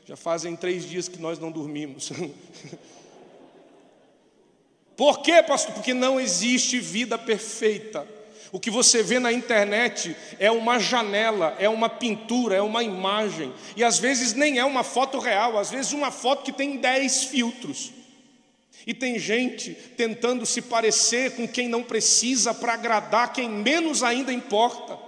[0.07, 2.11] Já fazem três dias que nós não dormimos.
[4.97, 5.75] Por quê, pastor?
[5.75, 8.07] Porque não existe vida perfeita.
[8.53, 13.51] O que você vê na internet é uma janela, é uma pintura, é uma imagem.
[13.75, 17.25] E às vezes nem é uma foto real, às vezes uma foto que tem dez
[17.25, 17.95] filtros.
[18.87, 24.31] E tem gente tentando se parecer com quem não precisa para agradar quem menos ainda
[24.31, 24.99] importa.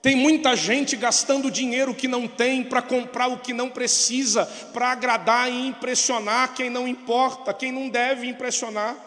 [0.00, 4.90] Tem muita gente gastando dinheiro que não tem para comprar o que não precisa, para
[4.90, 9.03] agradar e impressionar quem não importa, quem não deve impressionar.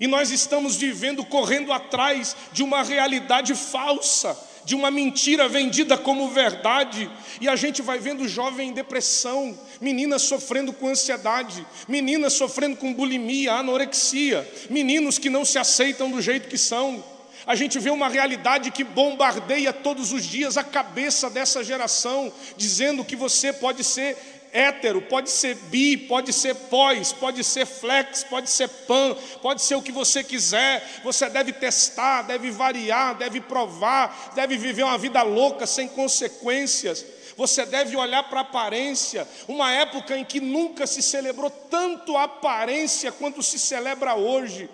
[0.00, 6.30] E nós estamos vivendo correndo atrás de uma realidade falsa, de uma mentira vendida como
[6.30, 12.76] verdade, e a gente vai vendo jovem em depressão, meninas sofrendo com ansiedade, meninas sofrendo
[12.76, 17.04] com bulimia, anorexia, meninos que não se aceitam do jeito que são.
[17.46, 23.04] A gente vê uma realidade que bombardeia todos os dias a cabeça dessa geração, dizendo
[23.04, 24.16] que você pode ser
[24.54, 29.74] hétero, pode ser bi, pode ser pós, pode ser flex, pode ser pan, pode ser
[29.74, 31.00] o que você quiser.
[31.02, 37.04] Você deve testar, deve variar, deve provar, deve viver uma vida louca, sem consequências.
[37.36, 42.22] Você deve olhar para a aparência, uma época em que nunca se celebrou tanto a
[42.22, 44.70] aparência quanto se celebra hoje.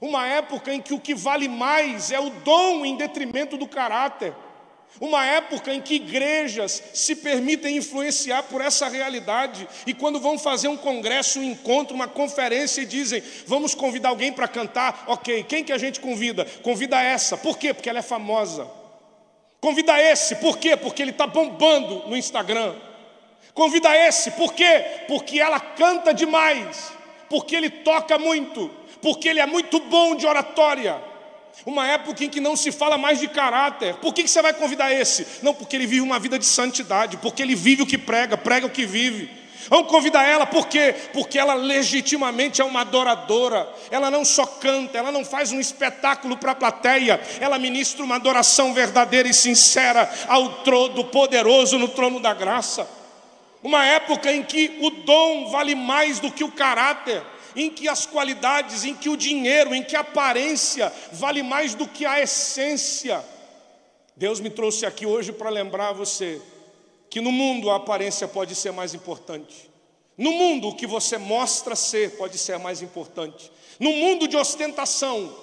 [0.00, 4.34] Uma época em que o que vale mais é o dom em detrimento do caráter.
[5.00, 10.68] Uma época em que igrejas se permitem influenciar por essa realidade, e quando vão fazer
[10.68, 15.64] um congresso, um encontro, uma conferência e dizem, vamos convidar alguém para cantar, ok, quem
[15.64, 16.44] que a gente convida?
[16.62, 17.74] Convida essa, por quê?
[17.74, 18.68] Porque ela é famosa.
[19.60, 20.76] Convida esse, por quê?
[20.76, 22.74] Porque ele está bombando no Instagram.
[23.52, 24.84] Convida esse, por quê?
[25.08, 26.92] Porque ela canta demais,
[27.28, 31.13] porque ele toca muito, porque ele é muito bom de oratória.
[31.64, 33.94] Uma época em que não se fala mais de caráter.
[33.96, 35.26] Por que, você vai convidar esse?
[35.42, 38.66] Não, porque ele vive uma vida de santidade, porque ele vive o que prega, prega
[38.66, 39.30] o que vive.
[39.68, 40.94] Vamos convidar ela, por quê?
[41.12, 43.66] Porque ela legitimamente é uma adoradora.
[43.90, 48.16] Ela não só canta, ela não faz um espetáculo para a plateia, ela ministra uma
[48.16, 52.86] adoração verdadeira e sincera ao trono poderoso no trono da graça.
[53.62, 57.22] Uma época em que o dom vale mais do que o caráter
[57.56, 61.86] em que as qualidades, em que o dinheiro, em que a aparência vale mais do
[61.86, 63.24] que a essência.
[64.16, 66.40] Deus me trouxe aqui hoje para lembrar você
[67.10, 69.70] que no mundo a aparência pode ser mais importante.
[70.16, 73.50] No mundo o que você mostra ser pode ser mais importante.
[73.78, 75.34] No mundo de ostentação,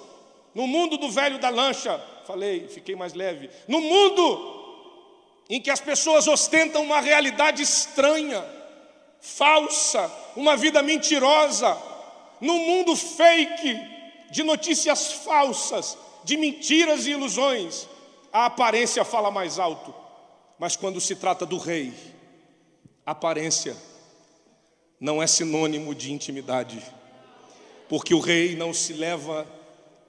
[0.54, 3.50] no mundo do velho da lancha, falei, fiquei mais leve.
[3.68, 4.60] No mundo
[5.48, 8.44] em que as pessoas ostentam uma realidade estranha,
[9.20, 11.76] falsa, uma vida mentirosa,
[12.42, 13.80] no mundo fake
[14.32, 17.86] de notícias falsas, de mentiras e ilusões,
[18.32, 19.94] a aparência fala mais alto.
[20.58, 21.94] Mas quando se trata do rei,
[23.06, 23.76] aparência
[24.98, 26.82] não é sinônimo de intimidade,
[27.88, 29.46] porque o rei não se leva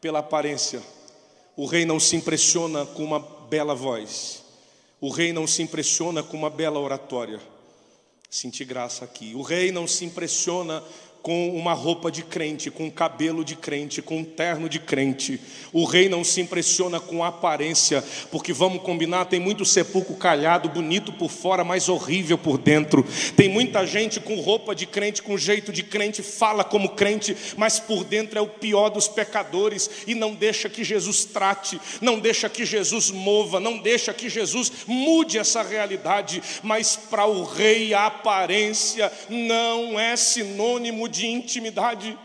[0.01, 0.81] pela aparência,
[1.55, 4.43] o rei não se impressiona com uma bela voz,
[4.99, 7.39] o rei não se impressiona com uma bela oratória.
[8.27, 9.35] Senti graça aqui.
[9.35, 10.83] O rei não se impressiona
[11.23, 15.39] com uma roupa de crente, com um cabelo de crente, com um terno de crente.
[15.71, 20.67] O rei não se impressiona com a aparência, porque vamos combinar, tem muito sepulcro calhado,
[20.67, 23.05] bonito por fora, mas horrível por dentro.
[23.37, 27.79] Tem muita gente com roupa de crente, com jeito de crente, fala como crente, mas
[27.79, 32.49] por dentro é o pior dos pecadores e não deixa que Jesus trate, não deixa
[32.49, 38.07] que Jesus mova, não deixa que Jesus mude essa realidade, mas para o rei a
[38.07, 42.17] aparência não é sinônimo de intimidade.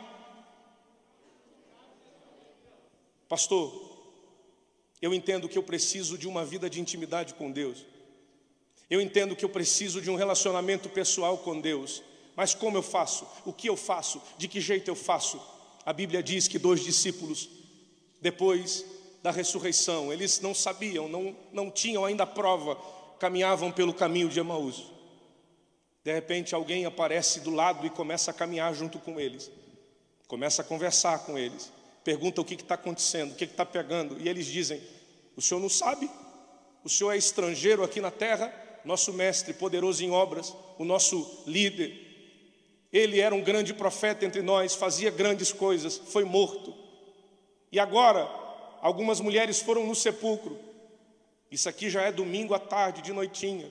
[3.28, 3.70] Pastor,
[5.00, 7.84] eu entendo que eu preciso de uma vida de intimidade com Deus.
[8.88, 12.02] Eu entendo que eu preciso de um relacionamento pessoal com Deus.
[12.34, 13.28] Mas como eu faço?
[13.44, 14.22] O que eu faço?
[14.38, 15.38] De que jeito eu faço?
[15.84, 17.48] A Bíblia diz que dois discípulos,
[18.22, 18.84] depois
[19.22, 22.76] da ressurreição, eles não sabiam, não, não tinham ainda prova,
[23.18, 24.97] caminhavam pelo caminho de Emaús.
[26.08, 29.50] De repente alguém aparece do lado e começa a caminhar junto com eles,
[30.26, 31.70] começa a conversar com eles,
[32.02, 34.80] pergunta o que está acontecendo, o que está pegando, e eles dizem:
[35.36, 36.10] O senhor não sabe?
[36.82, 38.50] O senhor é estrangeiro aqui na terra,
[38.86, 41.92] nosso mestre, poderoso em obras, o nosso líder.
[42.90, 46.74] Ele era um grande profeta entre nós, fazia grandes coisas, foi morto.
[47.70, 48.26] E agora,
[48.80, 50.58] algumas mulheres foram no sepulcro
[51.50, 53.70] Isso aqui já é domingo à tarde, de noitinha.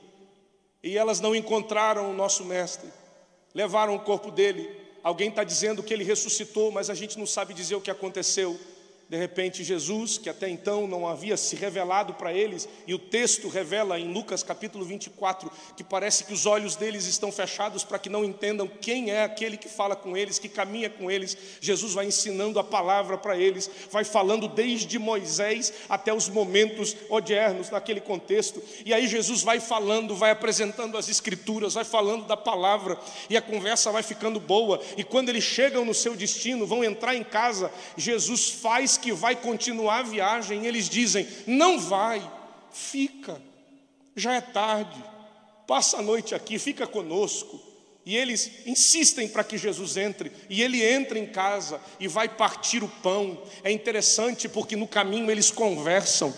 [0.83, 2.89] E elas não encontraram o nosso mestre.
[3.53, 4.69] Levaram o corpo dele.
[5.03, 8.59] Alguém está dizendo que ele ressuscitou, mas a gente não sabe dizer o que aconteceu.
[9.09, 13.47] De repente, Jesus, que até então não havia se revelado para eles, e o texto
[13.47, 18.09] revela em Lucas capítulo 24, que parece que os olhos deles estão fechados para que
[18.09, 21.37] não entendam quem é aquele que fala com eles, que caminha com eles.
[21.61, 27.69] Jesus vai ensinando a palavra para eles, vai falando desde Moisés até os momentos odiernos
[27.69, 28.61] naquele contexto.
[28.85, 33.41] E aí Jesus vai falando, vai apresentando as escrituras, vai falando da palavra, e a
[33.41, 34.81] conversa vai ficando boa.
[34.97, 39.35] E quando eles chegam no seu destino, vão entrar em casa, Jesus faz que vai
[39.35, 42.21] continuar a viagem, eles dizem: não vai,
[42.71, 43.41] fica,
[44.15, 45.01] já é tarde,
[45.67, 47.67] passa a noite aqui, fica conosco.
[48.07, 52.81] E eles insistem para que Jesus entre, e ele entra em casa e vai partir
[52.81, 53.37] o pão.
[53.65, 56.33] É interessante porque no caminho eles conversam,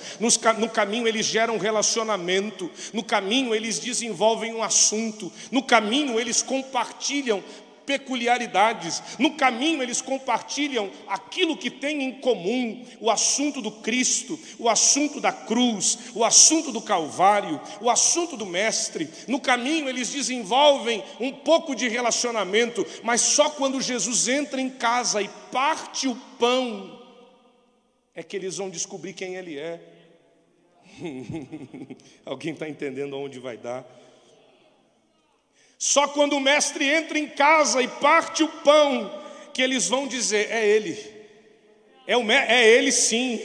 [0.58, 7.44] no caminho eles geram relacionamento, no caminho eles desenvolvem um assunto, no caminho eles compartilham
[7.90, 9.02] peculiaridades.
[9.18, 15.20] No caminho, eles compartilham aquilo que tem em comum: o assunto do Cristo, o assunto
[15.20, 19.10] da cruz, o assunto do Calvário, o assunto do Mestre.
[19.28, 25.20] No caminho, eles desenvolvem um pouco de relacionamento, mas só quando Jesus entra em casa
[25.20, 27.02] e parte o pão,
[28.14, 29.82] é que eles vão descobrir quem Ele é.
[32.24, 33.84] Alguém está entendendo aonde vai dar?
[35.80, 39.10] Só quando o mestre entra em casa e parte o pão,
[39.54, 41.00] que eles vão dizer: é ele,
[42.06, 43.40] é, o, é ele sim.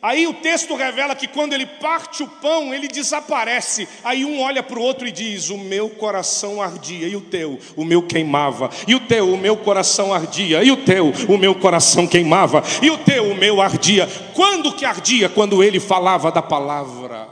[0.00, 3.88] Aí o texto revela que quando ele parte o pão, ele desaparece.
[4.02, 7.58] Aí um olha para o outro e diz: O meu coração ardia, e o teu,
[7.76, 8.70] o meu queimava.
[8.88, 12.62] E o teu, o meu coração ardia, e o teu, o meu coração queimava.
[12.82, 14.08] E o teu, o meu ardia.
[14.32, 15.28] Quando que ardia?
[15.28, 17.28] Quando ele falava da palavra.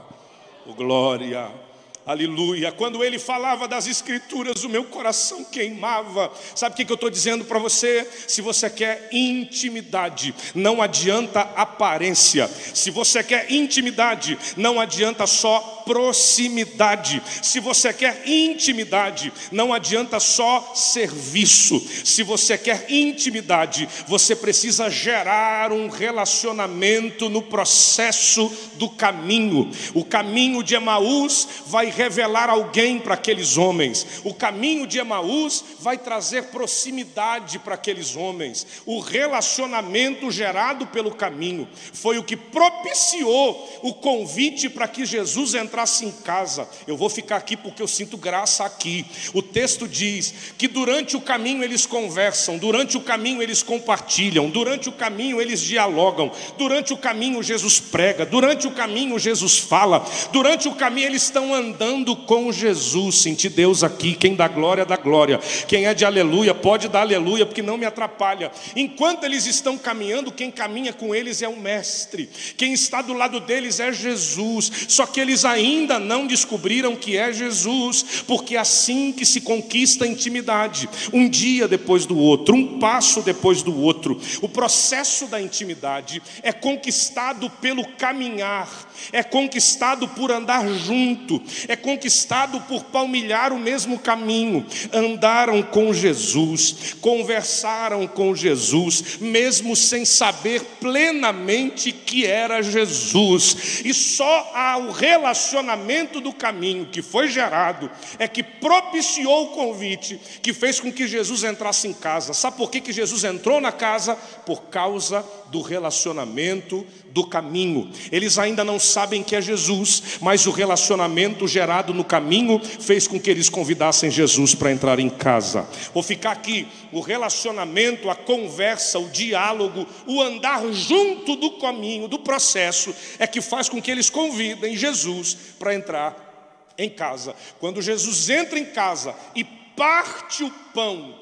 [0.67, 1.62] Oh, glória.
[2.05, 2.73] Aleluia.
[2.73, 6.33] Quando ele falava das Escrituras, o meu coração queimava.
[6.53, 8.05] Sabe o que eu estou dizendo para você?
[8.27, 12.51] Se você quer intimidade, não adianta aparência.
[12.75, 17.23] Se você quer intimidade, não adianta só proximidade.
[17.41, 21.81] Se você quer intimidade, não adianta só serviço.
[22.05, 29.71] Se você quer intimidade, você precisa gerar um relacionamento no processo do caminho.
[29.95, 34.23] O caminho de Emaús vai revelar alguém para aqueles homens.
[34.25, 38.67] O caminho de Emaús vai trazer proximidade para aqueles homens.
[38.85, 46.05] O relacionamento gerado pelo caminho foi o que propiciou o convite para que Jesus entrasse
[46.05, 46.69] em casa.
[46.87, 49.07] Eu vou ficar aqui porque eu sinto graça aqui.
[49.33, 54.89] O texto diz que durante o caminho eles conversam, durante o caminho eles compartilham, durante
[54.89, 60.67] o caminho eles dialogam, durante o caminho Jesus prega, durante o caminho Jesus fala, durante
[60.67, 61.82] o caminho eles estão andando
[62.27, 63.17] com Jesus.
[63.17, 64.15] Senti Deus aqui.
[64.15, 65.39] Quem dá glória, dá glória.
[65.67, 68.51] Quem é de aleluia, pode dar aleluia, porque não me atrapalha.
[68.75, 72.29] Enquanto eles estão caminhando, quem caminha com eles é o Mestre.
[72.57, 74.71] Quem está do lado deles é Jesus.
[74.89, 80.05] Só que eles ainda não descobriram que é Jesus, porque é assim que se conquista
[80.05, 80.89] a intimidade.
[81.13, 84.21] Um dia depois do outro, um passo depois do outro.
[84.41, 88.69] O processo da intimidade é conquistado pelo caminhar,
[89.13, 91.43] é conquistado por andar junto,
[91.77, 94.67] conquistado por palmilhar o mesmo caminho.
[94.93, 103.83] Andaram com Jesus, conversaram com Jesus, mesmo sem saber plenamente que era Jesus.
[103.85, 104.53] E só
[104.87, 110.93] o relacionamento do caminho que foi gerado é que propiciou o convite, que fez com
[110.93, 112.33] que Jesus entrasse em casa.
[112.33, 114.15] Sabe por que, que Jesus entrou na casa?
[114.47, 117.91] Por causa do relacionamento do caminho.
[118.11, 121.62] Eles ainda não sabem que é Jesus, mas o relacionamento gerado
[121.93, 125.67] no caminho fez com que eles convidassem Jesus para entrar em casa.
[125.93, 126.69] Vou ficar aqui.
[126.91, 133.41] O relacionamento, a conversa, o diálogo, o andar junto do caminho, do processo, é que
[133.41, 137.35] faz com que eles convidem Jesus para entrar em casa.
[137.59, 141.19] Quando Jesus entra em casa e parte o pão,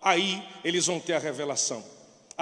[0.00, 1.91] aí eles vão ter a revelação.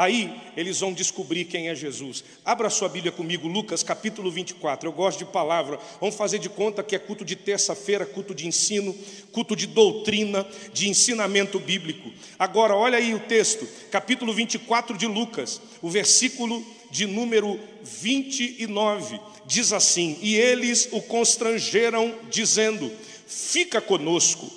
[0.01, 2.25] Aí eles vão descobrir quem é Jesus.
[2.43, 4.89] Abra sua Bíblia comigo, Lucas capítulo 24.
[4.89, 5.79] Eu gosto de palavra.
[6.01, 8.97] Vamos fazer de conta que é culto de terça-feira, culto de ensino,
[9.31, 12.11] culto de doutrina, de ensinamento bíblico.
[12.39, 19.21] Agora, olha aí o texto, capítulo 24 de Lucas, o versículo de número 29.
[19.45, 22.91] Diz assim: E eles o constrangeram, dizendo:
[23.27, 24.51] Fica conosco,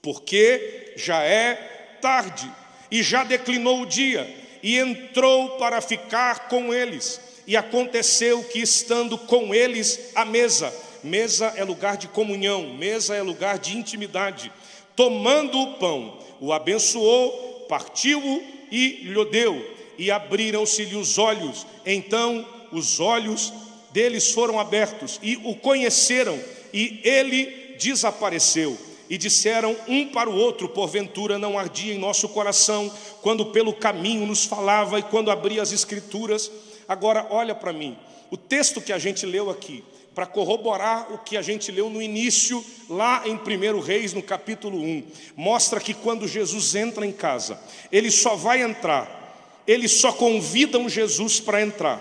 [0.00, 2.48] porque já é tarde
[2.88, 7.20] e já declinou o dia e entrou para ficar com eles.
[7.46, 13.22] E aconteceu que, estando com eles à mesa, mesa é lugar de comunhão, mesa é
[13.22, 14.52] lugar de intimidade,
[14.94, 21.66] tomando o pão, o abençoou, partiu-o e lhe deu, e abriram-se-lhe os olhos.
[21.84, 23.52] Então os olhos
[23.92, 26.38] deles foram abertos e o conheceram,
[26.72, 28.78] e ele desapareceu.
[29.10, 32.90] E disseram um para o outro: Porventura não ardia em nosso coração,
[33.20, 36.50] quando pelo caminho nos falava e quando abria as Escrituras.
[36.86, 37.98] Agora, olha para mim,
[38.30, 39.82] o texto que a gente leu aqui,
[40.14, 44.78] para corroborar o que a gente leu no início, lá em 1 Reis, no capítulo
[44.78, 45.04] 1,
[45.36, 51.40] mostra que quando Jesus entra em casa, ele só vai entrar, eles só convidam Jesus
[51.40, 52.00] para entrar,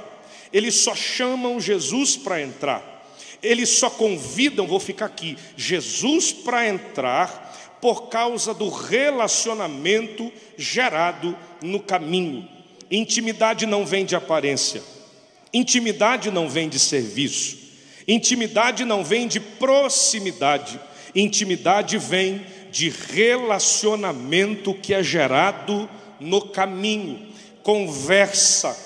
[0.54, 2.99] eles só chamam Jesus para entrar.
[3.42, 11.80] Eles só convidam, vou ficar aqui, Jesus para entrar por causa do relacionamento gerado no
[11.80, 12.48] caminho.
[12.92, 14.82] Intimidade não vem de aparência,
[15.54, 17.58] intimidade não vem de serviço,
[18.08, 20.80] intimidade não vem de proximidade,
[21.16, 27.28] intimidade vem de relacionamento que é gerado no caminho,
[27.64, 28.78] conversa,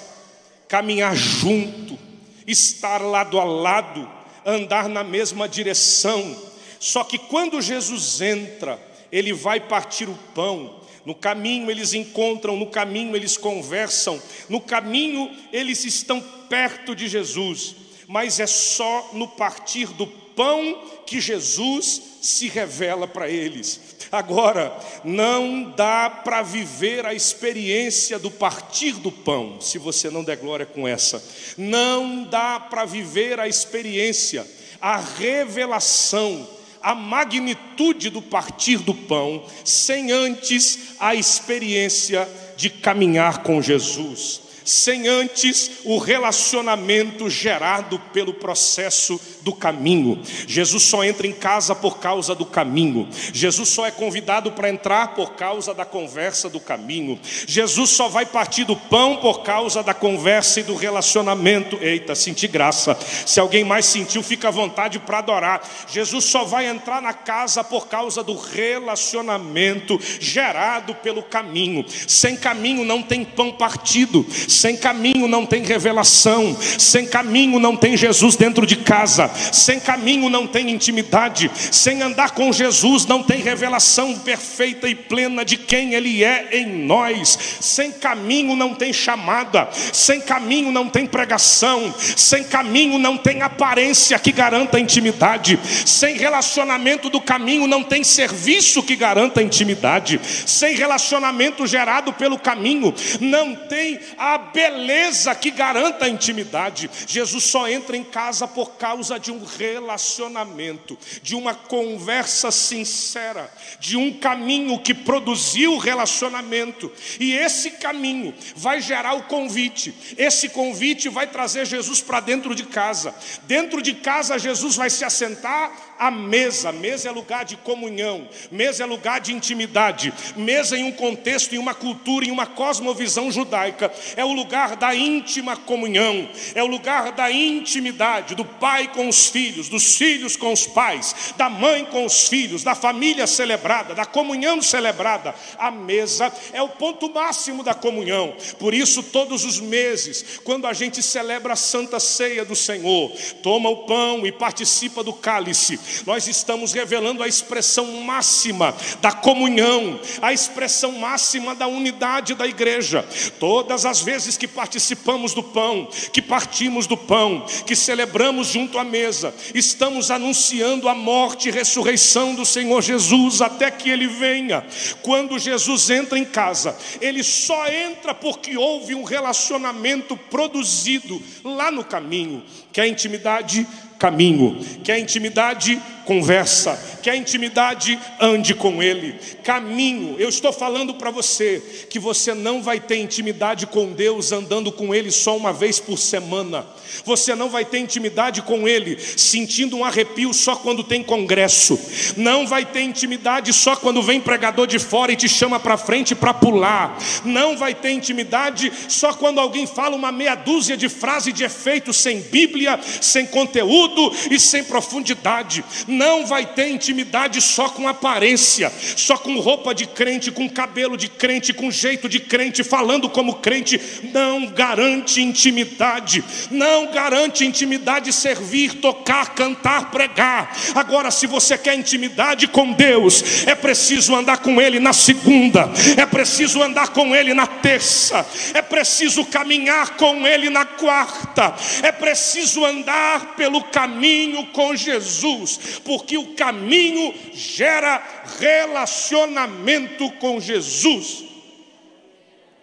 [0.68, 1.97] caminhar junto,
[2.45, 4.10] estar lado a lado,
[4.46, 6.36] andar na mesma direção.
[6.80, 8.80] Só que quando Jesus entra,
[9.12, 10.82] ele vai partir o pão.
[11.06, 17.76] No caminho eles encontram, no caminho eles conversam, no caminho eles estão perto de Jesus,
[18.08, 23.82] mas é só no partir do pão que Jesus se revela para eles.
[24.14, 24.72] Agora,
[25.03, 30.68] não dá para viver a experiência do partir do pão, se você não der glória
[30.68, 31.24] com essa.
[31.57, 34.45] Não dá para viver a experiência,
[34.80, 36.47] a revelação,
[36.80, 45.07] a magnitude do partir do pão, sem antes a experiência de caminhar com Jesus sem
[45.07, 50.22] antes o relacionamento gerado pelo processo do caminho.
[50.48, 53.08] Jesus só entra em casa por causa do caminho.
[53.34, 57.20] Jesus só é convidado para entrar por causa da conversa do caminho.
[57.46, 61.78] Jesus só vai partir do pão por causa da conversa e do relacionamento.
[61.82, 62.98] Eita, senti graça.
[63.26, 65.62] Se alguém mais sentiu, fica à vontade para adorar.
[65.88, 71.86] Jesus só vai entrar na casa por causa do relacionamento gerado pelo caminho.
[72.08, 74.26] Sem caminho não tem pão partido.
[74.48, 76.56] Sem caminho não tem revelação.
[76.80, 79.32] Sem caminho não tem Jesus dentro de casa.
[79.51, 81.49] Sem caminho não tem intimidade.
[81.71, 86.86] Sem andar com Jesus não tem revelação perfeita e plena de quem Ele é em
[86.86, 87.38] nós.
[87.59, 89.69] Sem caminho não tem chamada.
[89.71, 91.93] Sem caminho não tem pregação.
[91.97, 95.59] Sem caminho não tem aparência que garanta intimidade.
[95.86, 100.19] Sem relacionamento do caminho não tem serviço que garanta intimidade.
[100.45, 106.89] Sem relacionamento gerado pelo caminho não tem a beleza que garanta intimidade.
[107.07, 113.95] Jesus só entra em casa por causa de um relacionamento, de uma conversa sincera, de
[113.95, 116.91] um caminho que produziu relacionamento.
[117.19, 119.95] E esse caminho vai gerar o convite.
[120.17, 123.15] Esse convite vai trazer Jesus para dentro de casa.
[123.43, 126.74] Dentro de casa, Jesus vai se assentar a mesa.
[126.74, 130.14] Mesa é lugar de comunhão, mesa é lugar de intimidade.
[130.36, 134.93] Mesa em um contexto, em uma cultura, em uma cosmovisão judaica, é o lugar da
[134.93, 140.51] íntima comunhão, é o lugar da intimidade do pai com os filhos, dos filhos com
[140.51, 145.34] os pais, da mãe com os filhos, da família celebrada, da comunhão celebrada.
[145.58, 148.36] A mesa é o ponto máximo da comunhão.
[148.60, 153.10] Por isso, todos os meses, quando a gente celebra a Santa Ceia do Senhor,
[153.41, 160.00] toma o pão e participa do cálice, nós estamos revelando a expressão máxima da comunhão,
[160.22, 163.06] a expressão máxima da unidade da igreja.
[163.39, 168.84] Todas as vezes que participamos do pão, que partimos do pão, que celebramos junto à
[168.84, 174.66] mesa, estamos anunciando a morte e ressurreição do Senhor Jesus até que ele venha.
[175.02, 181.84] Quando Jesus entra em casa, ele só entra porque houve um relacionamento produzido lá no
[181.84, 183.68] caminho, que é a intimidade
[184.04, 189.20] caminho, que a intimidade conversa, que a intimidade ande com Ele.
[189.43, 194.72] Caminho, eu estou falando para você que você não vai ter intimidade com Deus andando
[194.72, 196.66] com Ele só uma vez por semana.
[197.06, 201.80] Você não vai ter intimidade com Ele sentindo um arrepio só quando tem congresso.
[202.16, 206.16] Não vai ter intimidade só quando vem pregador de fora e te chama para frente
[206.16, 206.97] para pular.
[207.26, 211.91] Não vai ter intimidade só quando alguém fala uma meia dúzia de frases de efeito
[211.93, 215.64] sem Bíblia, sem conteúdo e sem profundidade.
[215.94, 221.08] Não vai ter intimidade só com aparência, só com roupa de crente, com cabelo de
[221.08, 223.80] crente, com jeito de crente, falando como crente,
[224.12, 230.56] não garante intimidade, não garante intimidade servir, tocar, cantar, pregar.
[230.76, 236.06] Agora, se você quer intimidade com Deus, é preciso andar com Ele na segunda, é
[236.06, 242.66] preciso andar com Ele na terça, é preciso caminhar com Ele na quarta, é preciso
[242.66, 248.01] andar pelo caminho com Jesus, porque o caminho gera
[248.39, 251.23] relacionamento com Jesus.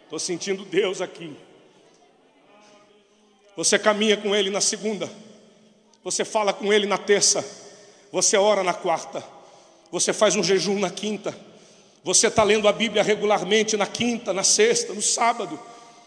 [0.05, 1.37] Estou sentindo Deus aqui.
[3.57, 5.11] Você caminha com Ele na segunda,
[6.03, 7.45] você fala com Ele na terça,
[8.11, 9.23] você ora na quarta,
[9.91, 11.37] você faz um jejum na quinta,
[12.03, 15.61] você está lendo a Bíblia regularmente na quinta, na sexta, no sábado,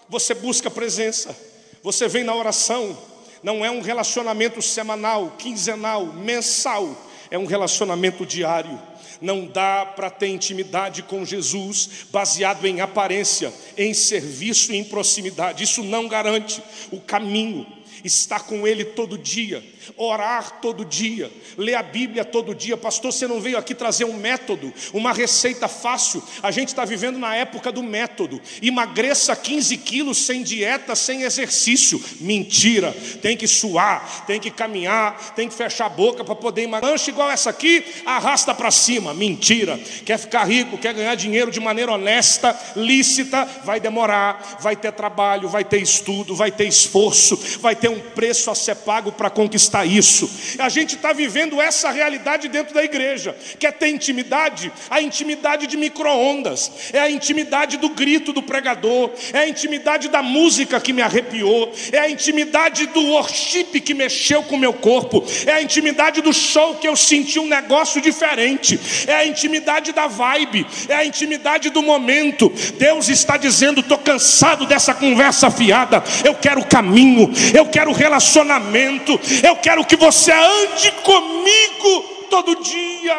[0.09, 1.35] você busca presença,
[1.83, 2.97] você vem na oração,
[3.43, 6.95] não é um relacionamento semanal, quinzenal, mensal,
[7.29, 8.79] é um relacionamento diário.
[9.19, 15.63] Não dá para ter intimidade com Jesus baseado em aparência, em serviço e em proximidade.
[15.63, 17.65] Isso não garante o caminho
[18.03, 19.63] estar com Ele todo dia,
[19.97, 22.77] orar todo dia, ler a Bíblia todo dia.
[22.77, 26.23] Pastor, você não veio aqui trazer um método, uma receita fácil.
[26.41, 28.41] A gente está vivendo na época do método.
[28.61, 32.01] Emagreça 15 quilos sem dieta, sem exercício.
[32.19, 32.95] Mentira.
[33.21, 36.91] Tem que suar, tem que caminhar, tem que fechar a boca para poder emagrecer.
[36.91, 39.13] Lanche igual essa aqui, arrasta para cima.
[39.13, 39.79] Mentira.
[40.05, 45.49] Quer ficar rico, quer ganhar dinheiro de maneira honesta, lícita, vai demorar, vai ter trabalho,
[45.49, 49.72] vai ter estudo, vai ter esforço, vai ter um preço a ser pago para conquistar
[49.81, 50.29] isso.
[50.59, 53.35] A gente está vivendo essa realidade dentro da igreja.
[53.57, 54.71] Quer ter intimidade?
[54.89, 60.21] A intimidade de micro-ondas, é a intimidade do grito do pregador, é a intimidade da
[60.21, 65.25] música que me arrepiou, é a intimidade do worship que mexeu com o meu corpo,
[65.45, 70.07] é a intimidade do show que eu senti um negócio diferente, é a intimidade da
[70.07, 72.51] vibe, é a intimidade do momento.
[72.77, 79.55] Deus está dizendo: estou cansado dessa conversa fiada, eu quero caminho, eu quero relacionamento, eu
[79.63, 83.15] quero que você ande comigo todo dia.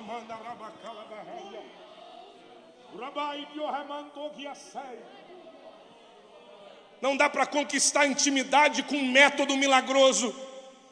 [0.00, 0.34] Manda.
[7.02, 10.34] Não dá para conquistar intimidade com um método milagroso.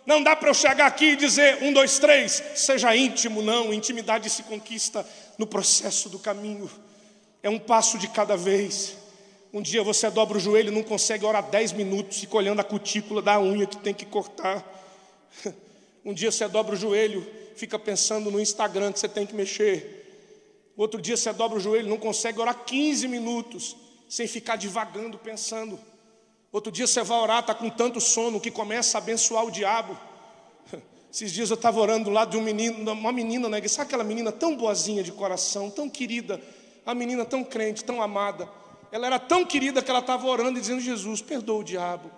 [0.05, 3.73] Não dá para eu chegar aqui e dizer um, dois, três, seja íntimo, não.
[3.73, 5.05] Intimidade se conquista
[5.37, 6.71] no processo do caminho.
[7.43, 9.06] É um passo de cada vez.
[9.57, 12.63] Um dia você dobra o joelho e não consegue orar dez minutos, fica olhando a
[12.63, 14.63] cutícula da unha que tem que cortar.
[16.05, 17.27] Um dia você dobra o joelho,
[17.57, 20.71] fica pensando no Instagram que você tem que mexer.
[20.77, 23.75] Outro dia você dobra o joelho, não consegue orar 15 minutos,
[24.11, 25.81] sem ficar divagando, pensando.
[26.53, 29.99] Outro dia você vai orar, está com tanto sono que começa a abençoar o diabo.
[31.11, 33.67] Esses dias eu estava orando do lado de um menino, uma menina, né?
[33.67, 36.39] Sabe aquela menina tão boazinha de coração, tão querida,
[36.85, 38.47] a menina tão crente, tão amada.
[38.91, 42.11] Ela era tão querida que ela estava orando e dizendo: Jesus, perdoa o diabo.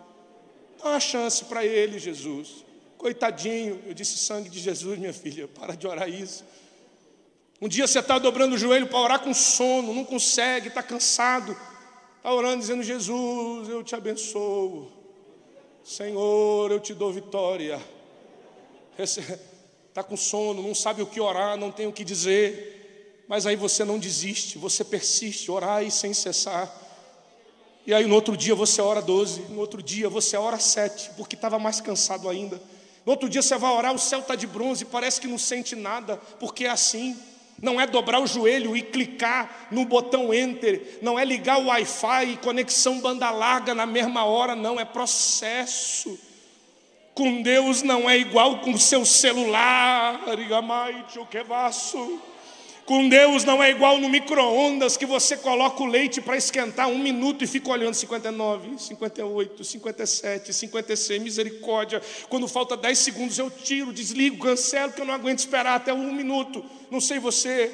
[0.83, 2.65] Dá uma chance para ele, Jesus.
[2.97, 6.45] Coitadinho, eu disse sangue de Jesus, minha filha, para de orar isso.
[7.61, 11.57] Um dia você está dobrando o joelho para orar com sono, não consegue, está cansado.
[12.17, 14.93] Está orando dizendo: Jesus, eu te abençoo.
[15.83, 17.81] Senhor, eu te dou vitória.
[18.99, 22.78] Está com sono, não sabe o que orar, não tem o que dizer.
[23.29, 26.75] Mas aí você não desiste, você persiste, orai sem cessar.
[27.87, 31.35] E aí no outro dia você ora 12, no outro dia você ora 7, porque
[31.35, 32.61] estava mais cansado ainda.
[33.05, 35.77] No outro dia você vai orar, o céu está de bronze, parece que não sente
[35.77, 37.17] nada, porque é assim.
[37.61, 42.33] Não é dobrar o joelho e clicar no botão enter, não é ligar o Wi-Fi
[42.33, 46.19] e conexão banda larga na mesma hora, não, é processo.
[47.15, 50.21] Com Deus não é igual com o seu celular,
[51.31, 52.23] que vaso.
[52.89, 56.97] Com Deus não é igual no micro-ondas que você coloca o leite para esquentar um
[56.99, 62.01] minuto e fica olhando 59, 58, 57, 56, misericórdia.
[62.31, 66.15] Quando falta 10 segundos eu tiro, desligo, cancelo, porque eu não aguento esperar até um
[66.15, 66.65] minuto.
[66.91, 67.71] Não sei você.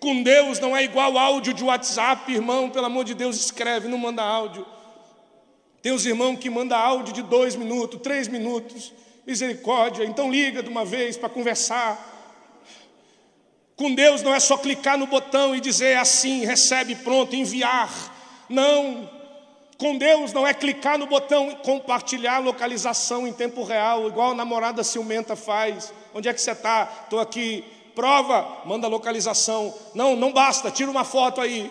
[0.00, 3.98] Com Deus não é igual áudio de WhatsApp, irmão, pelo amor de Deus, escreve, não
[3.98, 4.64] manda áudio.
[5.82, 8.90] Tem os irmãos que mandam áudio de dois minutos, três minutos,
[9.26, 10.02] misericórdia.
[10.04, 12.15] Então liga de uma vez para conversar.
[13.76, 17.90] Com Deus não é só clicar no botão e dizer assim, recebe, pronto, enviar.
[18.48, 19.08] Não.
[19.76, 24.34] Com Deus não é clicar no botão e compartilhar localização em tempo real, igual a
[24.34, 25.92] namorada ciumenta faz.
[26.14, 26.90] Onde é que você está?
[27.04, 27.62] Estou aqui.
[27.94, 29.74] Prova, manda localização.
[29.94, 31.70] Não, não basta, tira uma foto aí.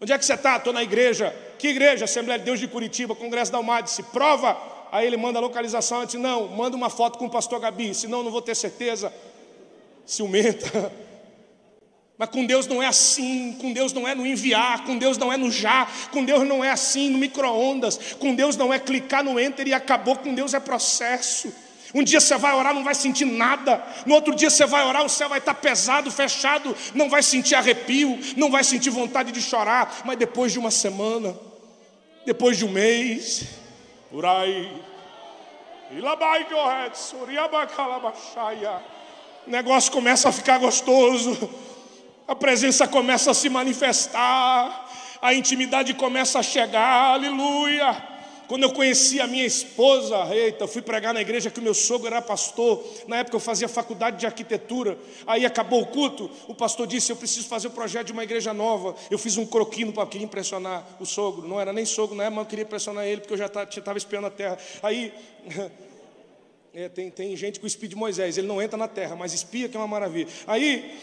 [0.00, 0.56] Onde é que você está?
[0.56, 1.34] Estou na igreja.
[1.58, 2.06] Que igreja?
[2.06, 4.02] Assembleia de Deus de Curitiba, Congresso da Almadice.
[4.04, 4.56] Prova.
[4.90, 6.00] Aí ele manda a localização.
[6.00, 9.12] Eu disse, não, manda uma foto com o pastor Gabi, senão não vou ter certeza.
[10.06, 10.92] Ciumenta.
[12.16, 15.32] Mas com Deus não é assim, com Deus não é no enviar, com Deus não
[15.32, 19.24] é no já, com Deus não é assim no micro-ondas, com Deus não é clicar
[19.24, 21.52] no enter e acabou, com Deus é processo.
[21.92, 23.84] Um dia você vai orar, não vai sentir nada.
[24.06, 27.56] No outro dia você vai orar, o céu vai estar pesado, fechado, não vai sentir
[27.56, 30.02] arrepio, não vai sentir vontade de chorar.
[30.04, 31.36] Mas depois de uma semana,
[32.26, 33.44] depois de um mês,
[34.10, 34.72] por aí,
[39.46, 41.50] o negócio começa a ficar gostoso,
[42.26, 44.90] a presença começa a se manifestar,
[45.20, 48.14] a intimidade começa a chegar, aleluia.
[48.46, 52.08] Quando eu conheci a minha esposa, eita, fui pregar na igreja que o meu sogro
[52.08, 52.84] era pastor.
[53.06, 54.98] Na época eu fazia faculdade de arquitetura.
[55.26, 58.52] Aí acabou o culto, o pastor disse: Eu preciso fazer o projeto de uma igreja
[58.52, 58.94] nova.
[59.10, 61.48] Eu fiz um croquino para querer impressionar o sogro.
[61.48, 63.96] Não era nem sogro na época, mas eu queria impressionar ele, porque eu já estava
[63.96, 64.58] espiando a terra.
[64.82, 65.12] Aí.
[66.74, 69.32] É, tem, tem gente com o espírito de Moisés, ele não entra na terra, mas
[69.32, 70.28] espia que é uma maravilha.
[70.44, 70.98] Aí,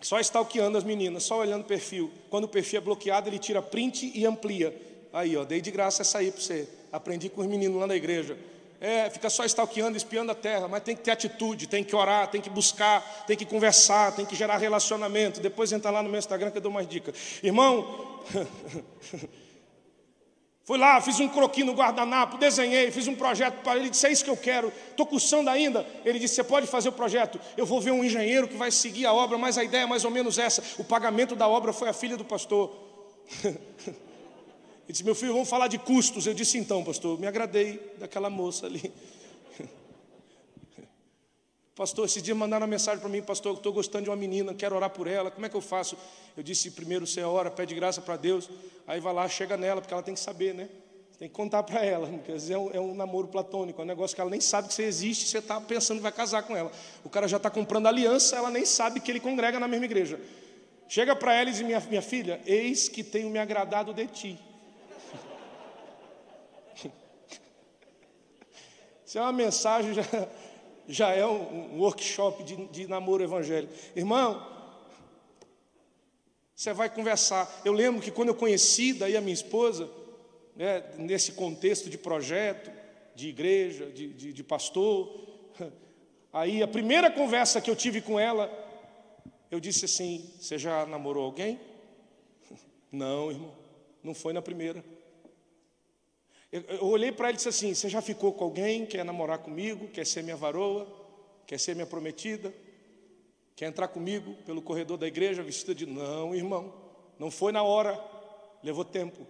[0.00, 2.10] só stalkeando as meninas, só olhando o perfil.
[2.30, 4.74] Quando o perfil é bloqueado, ele tira print e amplia.
[5.12, 6.66] Aí, ó, dei de graça essa aí para você.
[6.90, 8.38] Aprendi com os meninos lá na igreja.
[8.80, 12.28] É, fica só stalkeando, espiando a terra, mas tem que ter atitude, tem que orar,
[12.28, 15.40] tem que buscar, tem que conversar, tem que gerar relacionamento.
[15.40, 17.14] Depois entra lá no meu Instagram que eu dou mais dicas.
[17.42, 18.22] Irmão,
[20.70, 24.12] fui lá, fiz um croquinho no guardanapo, desenhei, fiz um projeto para ele, disse: É
[24.12, 25.84] isso que eu quero, estou cursando ainda.
[26.04, 29.04] Ele disse: Você pode fazer o projeto, eu vou ver um engenheiro que vai seguir
[29.04, 30.62] a obra, mas a ideia é mais ou menos essa.
[30.78, 32.72] O pagamento da obra foi a filha do pastor.
[33.44, 33.56] Ele
[34.86, 36.24] disse: Meu filho, vamos falar de custos.
[36.24, 38.92] Eu disse: Então, pastor, me agradei daquela moça ali.
[41.74, 44.74] Pastor, esse dia mandaram uma mensagem para mim, pastor, estou gostando de uma menina, quero
[44.74, 45.96] orar por ela, como é que eu faço?
[46.36, 48.50] Eu disse, primeiro você ora, pede graça para Deus,
[48.86, 50.68] aí vai lá, chega nela, porque ela tem que saber, né?
[51.18, 53.84] Tem que contar para ela, porque às vezes é um, é um, namoro platônico, é
[53.84, 56.42] um negócio que ela nem sabe que você existe, você está pensando que vai casar
[56.42, 56.72] com ela.
[57.04, 60.18] O cara já está comprando aliança, ela nem sabe que ele congrega na mesma igreja.
[60.88, 64.38] Chega para ela e diz, minha, minha filha, eis que tenho me agradado de ti.
[69.06, 70.02] Isso é uma mensagem, já,
[70.90, 73.72] já é um, um workshop de, de namoro evangélico.
[73.94, 74.46] Irmão,
[76.54, 77.62] você vai conversar.
[77.64, 79.88] Eu lembro que quando eu conheci daí a minha esposa,
[80.54, 82.70] né, nesse contexto de projeto,
[83.14, 85.28] de igreja, de, de, de pastor,
[86.32, 88.50] aí a primeira conversa que eu tive com ela,
[89.50, 91.58] eu disse assim: Você já namorou alguém?
[92.92, 93.54] Não, irmão,
[94.02, 94.84] não foi na primeira.
[96.52, 98.84] Eu, olhei para ele e disse assim: Você já ficou com alguém?
[98.84, 99.88] Quer namorar comigo?
[99.88, 100.86] Quer ser minha varoa?
[101.46, 102.52] Quer ser minha prometida?
[103.54, 105.86] Quer entrar comigo pelo corredor da igreja vestida de.
[105.86, 106.74] Não, irmão,
[107.18, 108.02] não foi na hora,
[108.64, 109.26] levou tempo.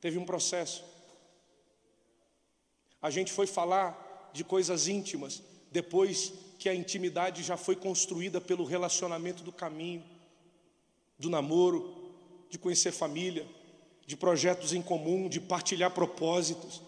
[0.00, 0.84] Teve um processo.
[3.00, 8.64] A gente foi falar de coisas íntimas depois que a intimidade já foi construída pelo
[8.64, 10.04] relacionamento do caminho,
[11.18, 12.12] do namoro,
[12.50, 13.46] de conhecer família
[14.10, 16.82] de projetos em comum, de partilhar propósitos.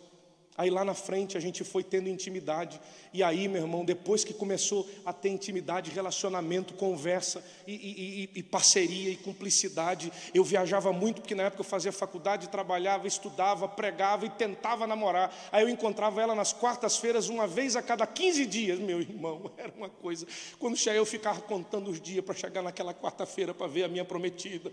[0.59, 2.81] Aí lá na frente a gente foi tendo intimidade.
[3.13, 8.43] E aí, meu irmão, depois que começou a ter intimidade, relacionamento, conversa e, e, e,
[8.43, 14.27] parceria e cumplicidade, eu viajava muito, porque na época eu fazia faculdade, trabalhava, estudava, pregava
[14.27, 15.33] e tentava namorar.
[15.53, 19.73] Aí eu encontrava ela nas quartas-feiras, uma vez a cada 15 dias, meu irmão, era
[19.77, 20.27] uma coisa.
[20.59, 24.05] Quando cheguei, eu ficava contando os dias para chegar naquela quarta-feira para ver a minha
[24.05, 24.73] prometida.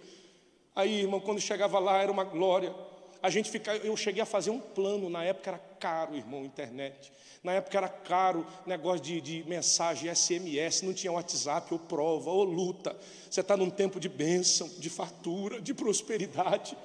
[0.75, 2.73] Aí, irmão, quando chegava lá era uma glória.
[3.21, 7.11] A gente fica, eu cheguei a fazer um plano, na época era caro, irmão, internet.
[7.43, 12.43] Na época era caro negócio de, de mensagem, SMS, não tinha WhatsApp, ou prova, ou
[12.43, 12.95] luta.
[13.29, 16.77] Você está num tempo de bênção, de fartura, de prosperidade.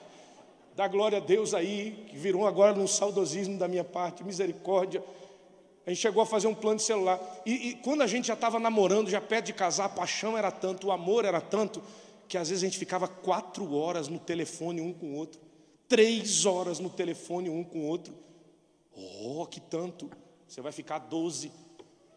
[0.77, 5.03] Dá glória a Deus aí, que virou agora num saudosismo da minha parte, misericórdia.
[5.87, 7.21] A gente chegou a fazer um plano de celular.
[7.45, 10.51] E, e quando a gente já estava namorando, já perto de casar, a paixão era
[10.51, 11.83] tanto, o amor era tanto,
[12.29, 15.41] que às vezes a gente ficava quatro horas no telefone um com o outro,
[15.89, 18.15] três horas no telefone um com o outro.
[18.93, 20.11] Oh, que tanto!
[20.47, 21.51] Você vai ficar doze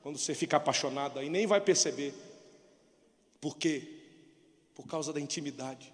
[0.02, 2.14] quando você ficar apaixonado e nem vai perceber.
[3.42, 3.82] Por quê?
[4.74, 5.94] Por causa da intimidade,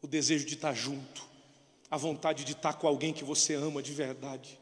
[0.00, 1.26] o desejo de estar junto,
[1.90, 4.58] a vontade de estar com alguém que você ama de verdade.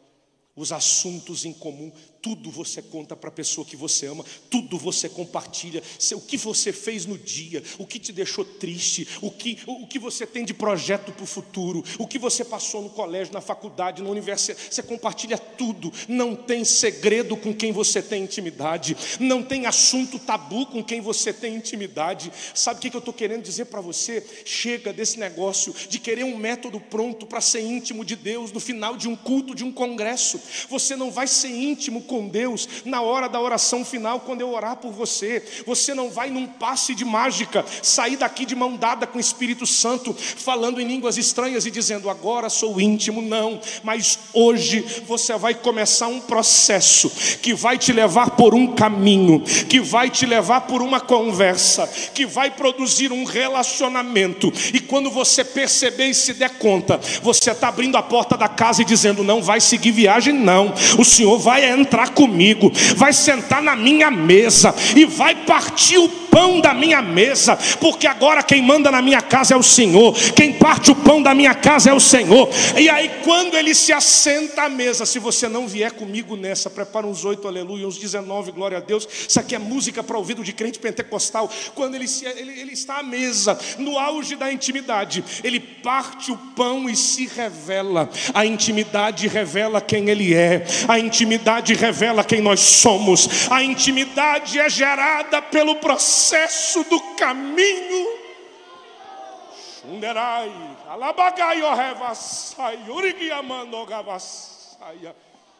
[0.54, 1.90] os assuntos em comum,
[2.22, 5.82] tudo você conta para a pessoa que você ama, tudo você compartilha,
[6.14, 9.98] o que você fez no dia, o que te deixou triste, o que, o que
[9.98, 14.02] você tem de projeto para o futuro, o que você passou no colégio, na faculdade,
[14.02, 19.66] na universidade, você compartilha tudo, não tem segredo com quem você tem intimidade, não tem
[19.66, 22.32] assunto tabu com quem você tem intimidade.
[22.54, 24.24] Sabe o que eu estou querendo dizer para você?
[24.44, 28.96] Chega desse negócio de querer um método pronto para ser íntimo de Deus no final
[28.96, 30.40] de um culto, de um congresso.
[30.68, 34.76] Você não vai ser íntimo com Deus na hora da oração final, quando eu orar
[34.76, 35.42] por você.
[35.66, 39.66] Você não vai num passe de mágica sair daqui de mão dada com o Espírito
[39.66, 43.22] Santo, falando em línguas estranhas e dizendo agora sou íntimo.
[43.22, 47.10] Não, mas hoje você vai começar um processo
[47.40, 49.40] que vai te levar por um caminho,
[49.70, 54.52] que vai te levar por uma conversa, que vai produzir um relacionamento.
[54.74, 58.82] E quando você perceber e se der conta, você está abrindo a porta da casa
[58.82, 60.74] e dizendo: não vai seguir viagem, não.
[60.98, 66.60] O Senhor vai entrar comigo, vai sentar na minha mesa e vai partir o pão
[66.60, 70.90] da minha mesa, porque agora quem manda na minha casa é o Senhor, quem parte
[70.90, 72.48] o pão da minha casa é o Senhor.
[72.78, 77.06] E aí, quando ele se assenta à mesa, se você não vier comigo nessa, prepara
[77.06, 79.06] uns oito, aleluia, uns 19, glória a Deus.
[79.28, 81.50] Isso aqui é música para ouvido de crente pentecostal.
[81.74, 86.36] Quando ele, se, ele, ele está à mesa, no auge da intimidade, ele parte o
[86.56, 88.08] pão e se revela.
[88.32, 91.91] A intimidade revela quem ele é, a intimidade revela
[92.24, 98.22] quem nós somos, a intimidade é gerada pelo processo do caminho.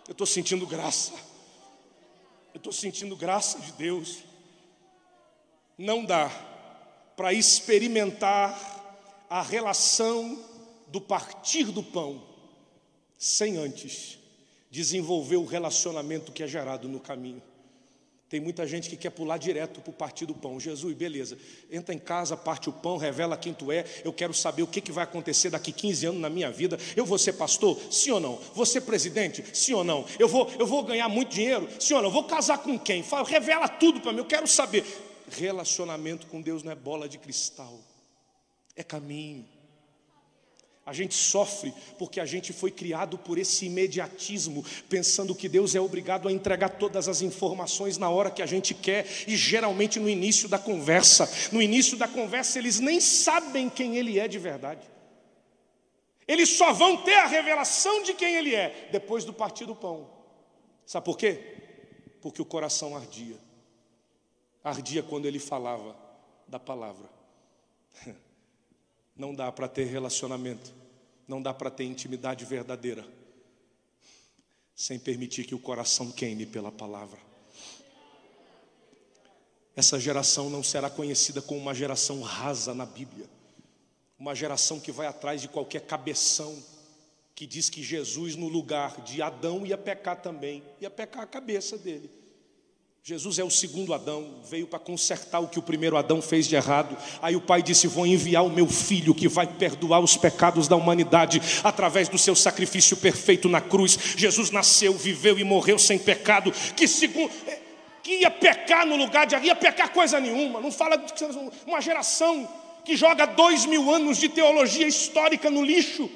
[0.08, 1.12] Eu estou sentindo graça.
[2.54, 4.18] Eu estou sentindo graça de Deus.
[5.76, 6.30] Não dá
[7.16, 8.58] para experimentar
[9.28, 10.38] a relação
[10.88, 12.22] do partir do pão
[13.18, 14.21] sem antes
[14.72, 17.42] desenvolver o relacionamento que é gerado no caminho.
[18.26, 20.58] Tem muita gente que quer pular direto para o partir do pão.
[20.58, 21.36] Jesus, beleza,
[21.70, 23.84] entra em casa, parte o pão, revela quem tu é.
[24.02, 26.78] Eu quero saber o que, que vai acontecer daqui 15 anos na minha vida.
[26.96, 27.78] Eu vou ser pastor?
[27.90, 28.36] Sim ou não?
[28.54, 29.44] Vou ser presidente?
[29.52, 30.06] Sim ou não?
[30.18, 31.68] Eu vou, eu vou ganhar muito dinheiro?
[31.78, 32.10] Sim ou não?
[32.10, 33.02] Vou casar com quem?
[33.02, 34.86] Fala, revela tudo para mim, eu quero saber.
[35.28, 37.78] Relacionamento com Deus não é bola de cristal,
[38.74, 39.46] é caminho.
[40.92, 45.80] A gente sofre porque a gente foi criado por esse imediatismo, pensando que Deus é
[45.80, 50.06] obrigado a entregar todas as informações na hora que a gente quer, e geralmente no
[50.06, 51.26] início da conversa.
[51.50, 54.82] No início da conversa, eles nem sabem quem Ele é de verdade.
[56.28, 60.10] Eles só vão ter a revelação de quem Ele é depois do partir do pão.
[60.84, 61.56] Sabe por quê?
[62.20, 63.38] Porque o coração ardia.
[64.62, 65.96] Ardia quando Ele falava
[66.46, 67.08] da palavra.
[69.16, 70.81] Não dá para ter relacionamento,
[71.32, 73.06] não dá para ter intimidade verdadeira,
[74.76, 77.18] sem permitir que o coração queime pela palavra.
[79.74, 83.24] Essa geração não será conhecida como uma geração rasa na Bíblia,
[84.18, 86.62] uma geração que vai atrás de qualquer cabeção,
[87.34, 91.78] que diz que Jesus, no lugar de Adão, ia pecar também, ia pecar a cabeça
[91.78, 92.10] dele.
[93.04, 96.54] Jesus é o segundo Adão, veio para consertar o que o primeiro Adão fez de
[96.54, 96.96] errado.
[97.20, 100.76] Aí o pai disse: Vou enviar o meu filho que vai perdoar os pecados da
[100.76, 103.98] humanidade através do seu sacrifício perfeito na cruz.
[104.16, 106.52] Jesus nasceu, viveu e morreu sem pecado.
[106.76, 107.28] Que segundo
[108.04, 110.60] que ia pecar no lugar de ia pecar coisa nenhuma.
[110.60, 111.12] Não fala de
[111.66, 112.48] uma geração
[112.84, 116.08] que joga dois mil anos de teologia histórica no lixo,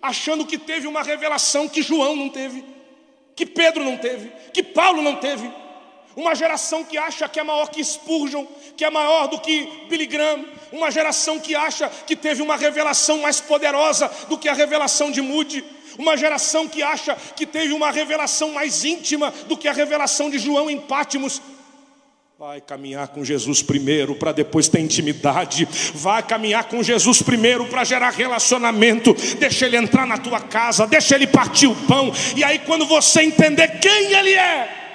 [0.00, 2.64] achando que teve uma revelação que João não teve,
[3.34, 5.50] que Pedro não teve, que Paulo não teve.
[6.18, 8.44] Uma geração que acha que é maior que Spurgeon,
[8.76, 10.44] que é maior do que Billy Graham.
[10.72, 15.22] Uma geração que acha que teve uma revelação mais poderosa do que a revelação de
[15.22, 15.64] Moody.
[15.96, 20.40] Uma geração que acha que teve uma revelação mais íntima do que a revelação de
[20.40, 21.40] João em Pátimos.
[22.36, 25.68] Vai caminhar com Jesus primeiro para depois ter intimidade.
[25.94, 29.14] Vai caminhar com Jesus primeiro para gerar relacionamento.
[29.38, 32.12] Deixa ele entrar na tua casa, deixa ele partir o pão.
[32.36, 34.87] E aí, quando você entender quem ele é,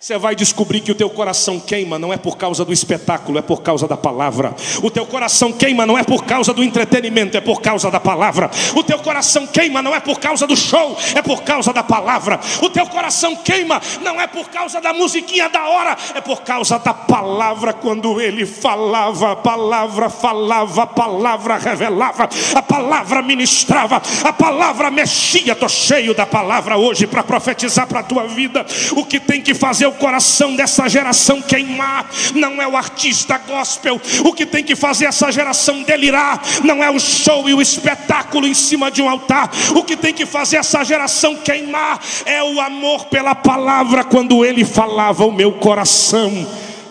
[0.00, 3.42] você vai descobrir que o teu coração queima não é por causa do espetáculo, é
[3.42, 4.56] por causa da palavra.
[4.82, 8.50] O teu coração queima não é por causa do entretenimento, é por causa da palavra.
[8.74, 12.40] O teu coração queima não é por causa do show, é por causa da palavra.
[12.62, 16.78] O teu coração queima não é por causa da musiquinha da hora, é por causa
[16.78, 17.74] da palavra.
[17.74, 25.52] Quando ele falava, a palavra falava, a palavra revelava, a palavra ministrava, a palavra mexia.
[25.52, 28.64] Estou cheio da palavra hoje para profetizar para a tua vida.
[28.92, 34.00] O que tem que fazer o coração dessa geração queimar não é o artista gospel.
[34.24, 38.46] O que tem que fazer essa geração delirar não é o show e o espetáculo
[38.46, 39.50] em cima de um altar.
[39.76, 44.04] O que tem que fazer essa geração queimar é o amor pela palavra.
[44.04, 46.30] Quando ele falava, o meu coração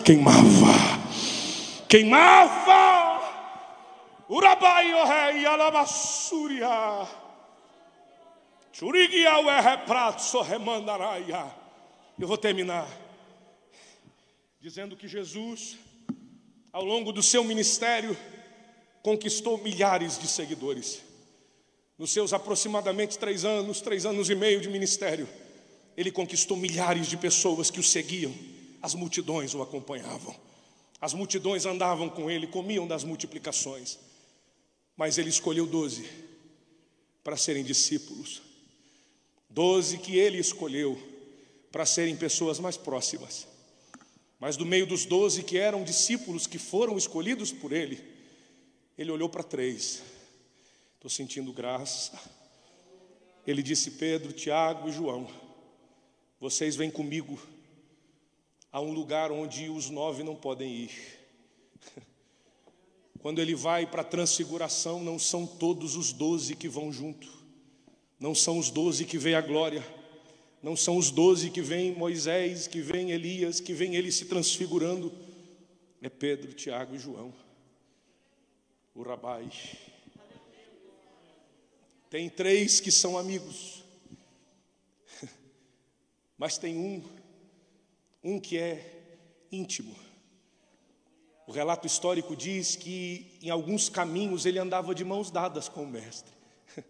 [0.04, 1.00] queimava.
[1.88, 3.20] Queimava.
[4.28, 6.68] Urabai o rei alabassúria.
[8.72, 11.59] Churigiau é reprato, sorremandaraia.
[12.20, 12.86] Eu vou terminar
[14.60, 15.78] dizendo que Jesus,
[16.70, 18.14] ao longo do seu ministério,
[19.02, 21.00] conquistou milhares de seguidores.
[21.96, 25.26] Nos seus aproximadamente três anos, três anos e meio de ministério,
[25.96, 28.34] ele conquistou milhares de pessoas que o seguiam,
[28.82, 30.36] as multidões o acompanhavam,
[31.00, 33.98] as multidões andavam com ele, comiam das multiplicações,
[34.94, 36.06] mas ele escolheu doze
[37.24, 38.42] para serem discípulos,
[39.48, 41.09] doze que ele escolheu
[41.70, 43.46] para serem pessoas mais próximas.
[44.38, 48.02] Mas do meio dos doze que eram discípulos que foram escolhidos por ele,
[48.96, 50.02] ele olhou para três.
[50.94, 52.18] Estou sentindo graça.
[53.46, 55.28] Ele disse: Pedro, Tiago e João,
[56.40, 57.40] vocês vêm comigo
[58.72, 61.20] a um lugar onde os nove não podem ir.
[63.20, 67.28] Quando ele vai para a transfiguração, não são todos os doze que vão junto,
[68.18, 69.99] não são os doze que veem a glória
[70.62, 75.12] não são os doze que vem Moisés, que vem Elias, que vem ele se transfigurando.
[76.02, 77.32] É Pedro, Tiago e João.
[78.94, 79.50] O Rabai.
[82.10, 83.82] Tem três que são amigos.
[86.36, 87.02] Mas tem um,
[88.22, 89.02] um que é
[89.50, 89.96] íntimo.
[91.46, 95.86] O relato histórico diz que em alguns caminhos ele andava de mãos dadas com o
[95.86, 96.32] mestre,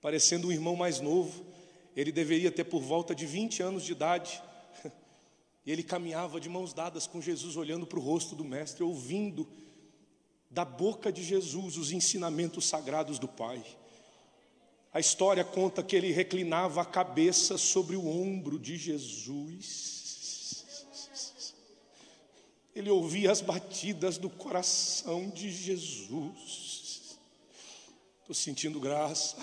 [0.00, 1.53] parecendo um irmão mais novo
[1.96, 4.42] ele deveria ter por volta de 20 anos de idade.
[5.66, 9.48] E ele caminhava de mãos dadas com Jesus, olhando para o rosto do Mestre, ouvindo
[10.50, 13.64] da boca de Jesus os ensinamentos sagrados do Pai.
[14.92, 19.94] A história conta que ele reclinava a cabeça sobre o ombro de Jesus.
[22.74, 27.18] Ele ouvia as batidas do coração de Jesus.
[28.20, 29.36] Estou sentindo graça.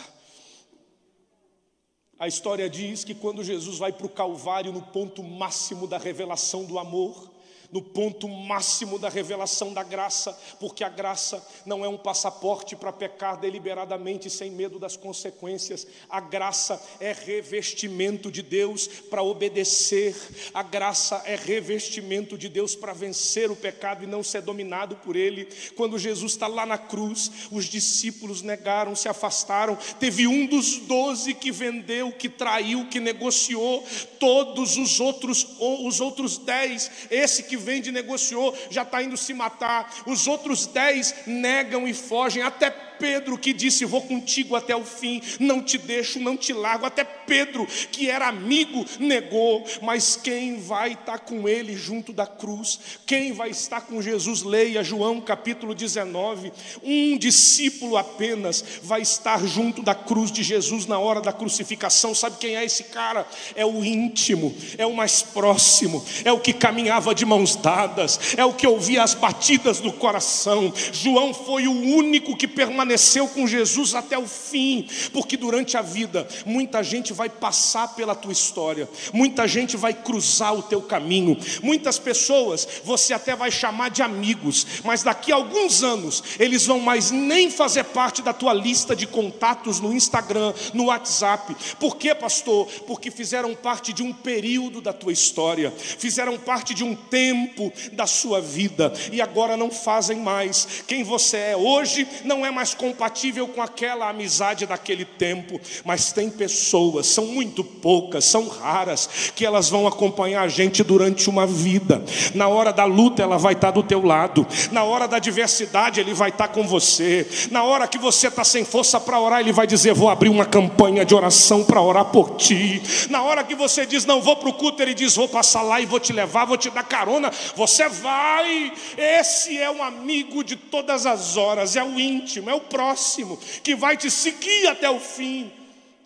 [2.22, 6.66] A história diz que quando Jesus vai para o Calvário, no ponto máximo da revelação
[6.66, 7.31] do amor,
[7.72, 12.92] no ponto máximo da revelação da graça, porque a graça não é um passaporte para
[12.92, 15.88] pecar deliberadamente sem medo das consequências.
[16.10, 20.16] A graça é revestimento de Deus para obedecer.
[20.54, 25.16] A graça é revestimento de Deus para vencer o pecado e não ser dominado por
[25.16, 25.48] ele.
[25.76, 29.78] Quando Jesus está lá na cruz, os discípulos negaram, se afastaram.
[30.00, 33.86] Teve um dos doze que vendeu, que traiu, que negociou.
[34.20, 39.34] Todos os outros, os outros dez, esse que vende e negociou, já está indo se
[39.34, 39.94] matar.
[40.06, 45.20] Os outros dez negam e fogem, até Pedro que disse: Vou contigo até o fim,
[45.40, 46.86] não te deixo, não te largo.
[46.86, 49.66] Até Pedro, que era amigo, negou.
[49.82, 52.80] Mas quem vai estar com ele junto da cruz?
[53.08, 54.44] Quem vai estar com Jesus?
[54.44, 56.54] Leia João capítulo 19.
[56.84, 62.14] Um discípulo apenas vai estar junto da cruz de Jesus na hora da crucificação.
[62.14, 63.26] Sabe quem é esse cara?
[63.56, 68.46] É o íntimo, é o mais próximo, é o que caminhava de mãos dadas, é
[68.46, 70.72] o que ouvia as batidas do coração.
[70.92, 75.82] João foi o único que permaneceu permaneceu com Jesus até o fim, porque durante a
[75.82, 81.38] vida muita gente vai passar pela tua história, muita gente vai cruzar o teu caminho,
[81.64, 86.80] muitas pessoas você até vai chamar de amigos, mas daqui a alguns anos eles vão
[86.80, 91.56] mais nem fazer parte da tua lista de contatos no Instagram, no WhatsApp.
[91.80, 92.68] Por quê, pastor?
[92.86, 98.06] Porque fizeram parte de um período da tua história, fizeram parte de um tempo da
[98.06, 100.84] sua vida e agora não fazem mais.
[100.88, 106.32] Quem você é hoje não é mais compatível com aquela amizade daquele tempo, mas tem
[106.32, 112.04] pessoas, são muito poucas, são raras, que elas vão acompanhar a gente durante uma vida.
[112.34, 116.16] Na hora da luta, ela vai estar do teu lado, na hora da adversidade, ele
[116.16, 119.68] vai estar com você, na hora que você está sem força para orar, ele vai
[119.68, 122.82] dizer: Vou abrir uma campanha de oração para orar por ti.
[123.10, 125.80] Na hora que você diz: Não vou para o culto, ele diz: Vou passar lá
[125.80, 127.32] e vou te levar, vou te dar carona.
[127.56, 128.74] Você vai.
[128.98, 133.76] Esse é um amigo de todas as horas, é o íntimo, é o próximo, que
[133.76, 135.52] vai te seguir até o fim.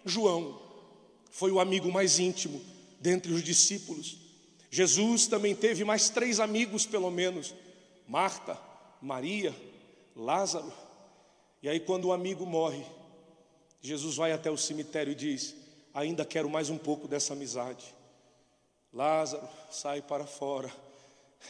[0.04, 0.60] João
[1.30, 2.62] foi o amigo mais íntimo
[3.00, 4.18] dentre os discípulos.
[4.72, 7.54] Jesus também teve mais três amigos, pelo menos:
[8.08, 8.60] Marta,
[9.02, 9.56] Maria,
[10.16, 10.74] Lázaro.
[11.62, 12.84] E aí, quando o amigo morre,
[13.82, 15.56] Jesus vai até o cemitério e diz:
[15.94, 17.86] Ainda quero mais um pouco dessa amizade.
[18.92, 20.74] Lázaro, sai para fora,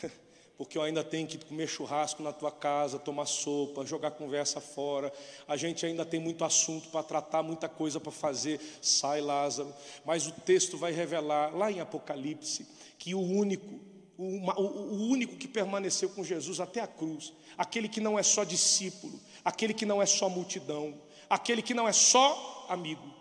[0.58, 5.12] porque eu ainda tenho que comer churrasco na tua casa, tomar sopa, jogar conversa fora.
[5.48, 8.60] A gente ainda tem muito assunto para tratar, muita coisa para fazer.
[8.82, 9.74] Sai, Lázaro.
[10.06, 12.66] Mas o texto vai revelar, lá em Apocalipse,
[12.98, 13.80] que o único,
[14.18, 19.20] o, único que permaneceu com Jesus até a cruz, aquele que não é só discípulo,
[19.44, 23.14] aquele que não é só multidão, aquele que não é só amigo,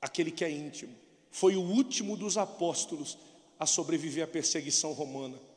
[0.00, 0.94] aquele que é íntimo,
[1.30, 3.16] foi o último dos apóstolos
[3.60, 5.47] a sobreviver à perseguição romana.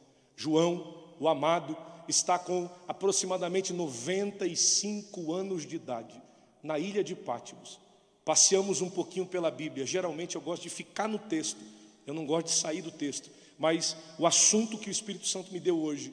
[0.42, 1.78] João, o amado,
[2.08, 6.20] está com aproximadamente 95 anos de idade,
[6.64, 7.80] na ilha de Pátimos.
[8.26, 9.86] Passeamos um pouquinho pela Bíblia.
[9.86, 11.60] Geralmente eu gosto de ficar no texto,
[12.08, 13.30] eu não gosto de sair do texto.
[13.60, 16.12] Mas o assunto que o Espírito Santo me deu hoje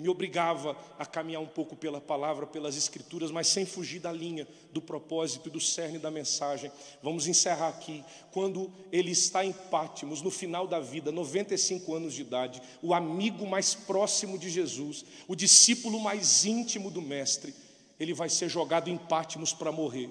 [0.00, 4.46] me obrigava a caminhar um pouco pela palavra, pelas escrituras, mas sem fugir da linha,
[4.72, 6.72] do propósito e do cerne da mensagem.
[7.00, 8.04] Vamos encerrar aqui.
[8.32, 13.46] Quando ele está em Pátimos, no final da vida, 95 anos de idade, o amigo
[13.46, 17.54] mais próximo de Jesus, o discípulo mais íntimo do Mestre,
[17.98, 20.10] ele vai ser jogado em Pátimos para morrer.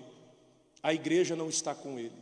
[0.82, 2.16] A igreja não está com ele,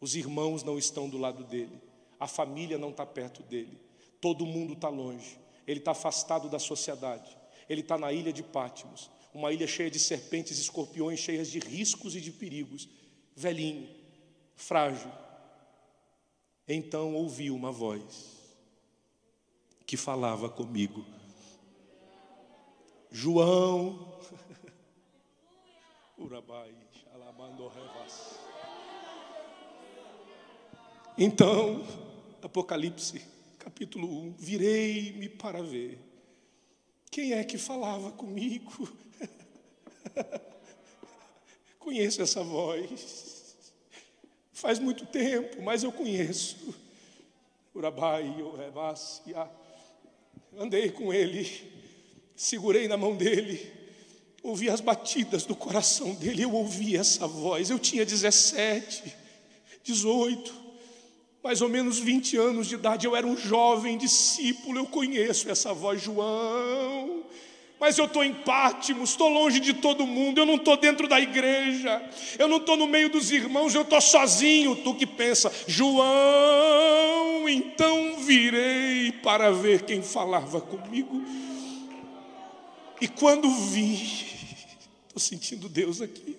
[0.00, 1.80] os irmãos não estão do lado dele,
[2.18, 3.78] a família não está perto dele,
[4.20, 7.36] todo mundo está longe ele está afastado da sociedade,
[7.68, 12.14] ele está na ilha de Pátimos, uma ilha cheia de serpentes escorpiões, cheias de riscos
[12.14, 12.88] e de perigos,
[13.34, 13.88] velhinho,
[14.54, 15.10] frágil.
[16.68, 18.34] Então ouvi uma voz
[19.86, 21.04] que falava comigo,
[23.10, 24.18] João,
[26.16, 26.74] Urabai,
[31.16, 31.86] Então,
[32.42, 33.33] Apocalipse
[33.64, 35.98] capítulo 1: Virei-me para ver.
[37.10, 38.92] Quem é que falava comigo?
[41.80, 43.72] conheço essa voz.
[44.52, 46.74] Faz muito tempo, mas eu conheço.
[47.74, 49.48] Urabai, Orebasia.
[50.56, 51.50] Andei com ele,
[52.36, 53.72] segurei na mão dele,
[54.42, 57.70] ouvi as batidas do coração dele, eu ouvi essa voz.
[57.70, 59.16] Eu tinha 17,
[59.82, 60.63] 18
[61.44, 65.74] mais ou menos 20 anos de idade, eu era um jovem discípulo, eu conheço essa
[65.74, 67.22] voz, João.
[67.78, 71.20] Mas eu estou em Pátimos, estou longe de todo mundo, eu não estou dentro da
[71.20, 72.02] igreja,
[72.38, 74.74] eu não estou no meio dos irmãos, eu estou sozinho.
[74.76, 81.22] Tu que pensa, João, então virei para ver quem falava comigo.
[83.02, 84.24] E quando vi,
[85.08, 86.38] estou sentindo Deus aqui,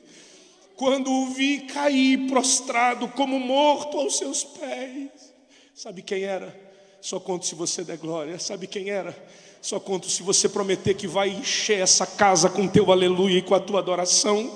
[0.75, 5.33] quando o vi cair prostrado como morto aos seus pés.
[5.73, 6.53] Sabe quem era?
[7.01, 8.37] Só conto se você der glória.
[8.39, 9.15] Sabe quem era?
[9.61, 13.55] Só conto se você prometer que vai encher essa casa com teu aleluia e com
[13.55, 14.55] a tua adoração.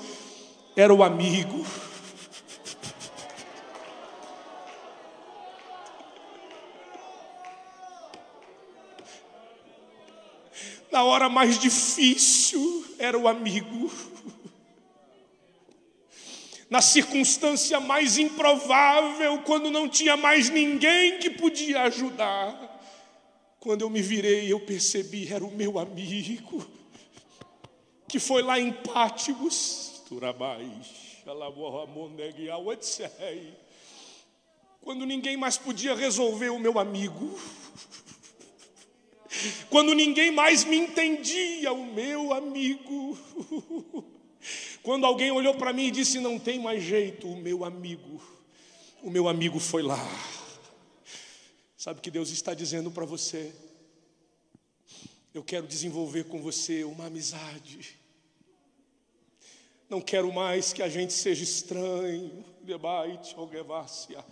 [0.76, 1.64] Era o amigo.
[10.90, 13.90] Na hora mais difícil, era o amigo
[16.70, 22.80] na circunstância mais improvável, quando não tinha mais ninguém que podia ajudar.
[23.58, 26.64] Quando eu me virei, eu percebi, era o meu amigo,
[28.08, 30.02] que foi lá em Pátimos,
[34.80, 37.38] quando ninguém mais podia resolver o meu amigo,
[39.68, 43.18] quando ninguém mais me entendia, o meu amigo.
[44.82, 48.22] Quando alguém olhou para mim e disse: Não tem mais jeito, o meu amigo,
[49.02, 49.98] o meu amigo foi lá.
[51.76, 53.54] Sabe o que Deus está dizendo para você?
[55.32, 57.96] Eu quero desenvolver com você uma amizade.
[59.88, 62.44] Não quero mais que a gente seja estranho.
[62.62, 64.24] Debate, algevácia.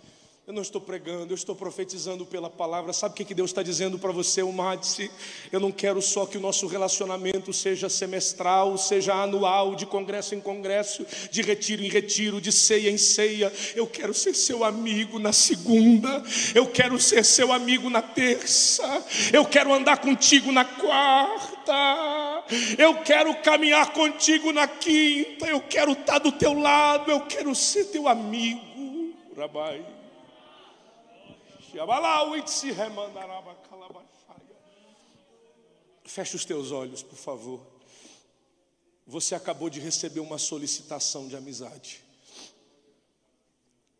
[0.49, 2.91] Eu não estou pregando, eu estou profetizando pela palavra.
[2.91, 5.11] Sabe o que Deus está dizendo para você, o?
[5.51, 10.41] Eu não quero só que o nosso relacionamento seja semestral, seja anual, de congresso em
[10.41, 13.53] congresso, de retiro em retiro, de ceia em ceia.
[13.75, 16.23] Eu quero ser seu amigo na segunda,
[16.55, 22.43] eu quero ser seu amigo na terça, eu quero andar contigo na quarta,
[22.75, 27.85] eu quero caminhar contigo na quinta, eu quero estar do teu lado, eu quero ser
[27.85, 29.13] teu amigo.
[29.37, 29.98] Rabai.
[36.05, 37.61] Feche os teus olhos, por favor.
[39.05, 42.03] Você acabou de receber uma solicitação de amizade.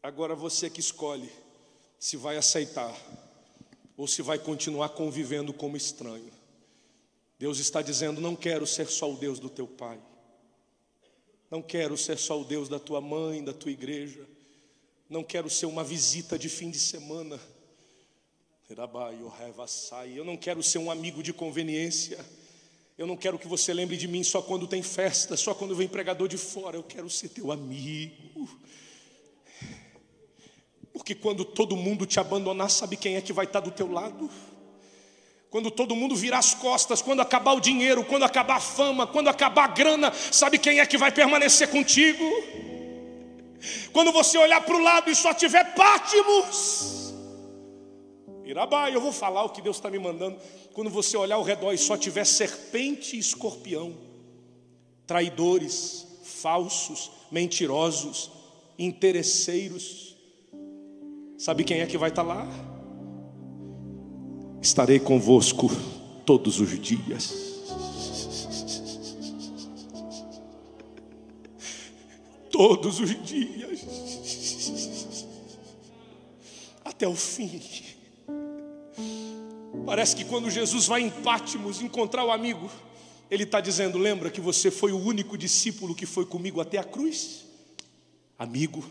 [0.02, 1.32] Agora você que escolhe
[2.00, 2.96] se vai aceitar
[3.98, 6.32] ou se vai continuar convivendo como estranho.
[7.38, 10.00] Deus está dizendo: não quero ser só o Deus do teu pai.
[11.52, 14.28] Não quero ser só o Deus da tua mãe, da tua igreja.
[15.10, 17.40] Não quero ser uma visita de fim de semana.
[20.16, 22.24] Eu não quero ser um amigo de conveniência.
[22.96, 25.88] Eu não quero que você lembre de mim só quando tem festa, só quando vem
[25.88, 26.78] pregador de fora.
[26.78, 28.48] Eu quero ser teu amigo.
[30.94, 34.30] Porque quando todo mundo te abandonar, sabe quem é que vai estar do teu lado?
[35.50, 39.30] Quando todo mundo virar as costas, quando acabar o dinheiro, quando acabar a fama, quando
[39.30, 42.24] acabar a grana, sabe quem é que vai permanecer contigo?
[43.92, 47.09] Quando você olhar para o lado e só tiver Pátimos,
[48.50, 50.40] Irabá, eu vou falar o que Deus está me mandando.
[50.74, 53.94] Quando você olhar ao redor e só tiver serpente e escorpião,
[55.06, 58.32] traidores, falsos, mentirosos,
[58.80, 60.18] interesseiros,
[61.38, 62.48] sabe quem é que vai estar tá lá?
[64.60, 65.70] Estarei convosco
[66.26, 67.48] todos os dias.
[72.52, 73.86] Todos os dias.
[76.84, 77.89] Até o fim.
[79.90, 82.70] Parece que quando Jesus vai em Pátimos encontrar o amigo,
[83.32, 86.84] ele está dizendo: Lembra que você foi o único discípulo que foi comigo até a
[86.84, 87.44] cruz?
[88.38, 88.88] Amigo,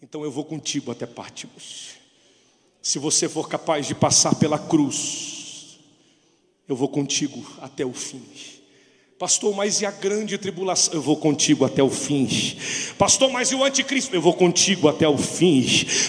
[0.00, 1.96] então eu vou contigo até Pátimos.
[2.80, 5.80] Se você for capaz de passar pela cruz,
[6.66, 8.22] eu vou contigo até o fim.
[9.18, 10.92] Pastor, mas e a grande tribulação?
[10.92, 12.28] Eu vou contigo até o fim.
[12.98, 14.14] Pastor, mas e o anticristo?
[14.14, 15.64] Eu vou contigo até o fim.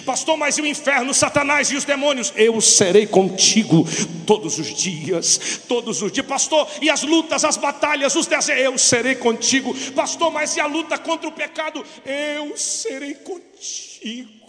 [0.06, 2.34] Pastor, mas e o inferno, Satanás e os demônios?
[2.36, 3.88] Eu serei contigo
[4.26, 6.26] todos os dias, todos os dias.
[6.26, 8.62] Pastor, e as lutas, as batalhas, os desejos?
[8.62, 9.74] Eu serei contigo.
[9.96, 11.86] Pastor, mas e a luta contra o pecado?
[12.06, 14.47] Eu serei contigo.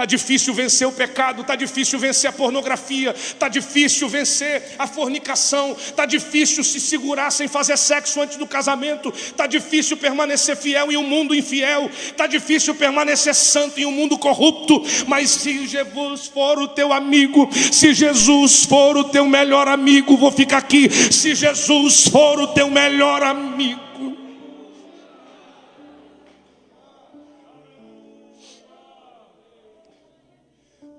[0.00, 5.76] Está difícil vencer o pecado, está difícil vencer a pornografia, está difícil vencer a fornicação,
[5.78, 10.96] está difícil se segurar sem fazer sexo antes do casamento, está difícil permanecer fiel em
[10.96, 16.58] um mundo infiel, está difícil permanecer santo em um mundo corrupto, mas se Jesus for
[16.58, 22.08] o teu amigo, se Jesus for o teu melhor amigo, vou ficar aqui, se Jesus
[22.08, 23.89] for o teu melhor amigo,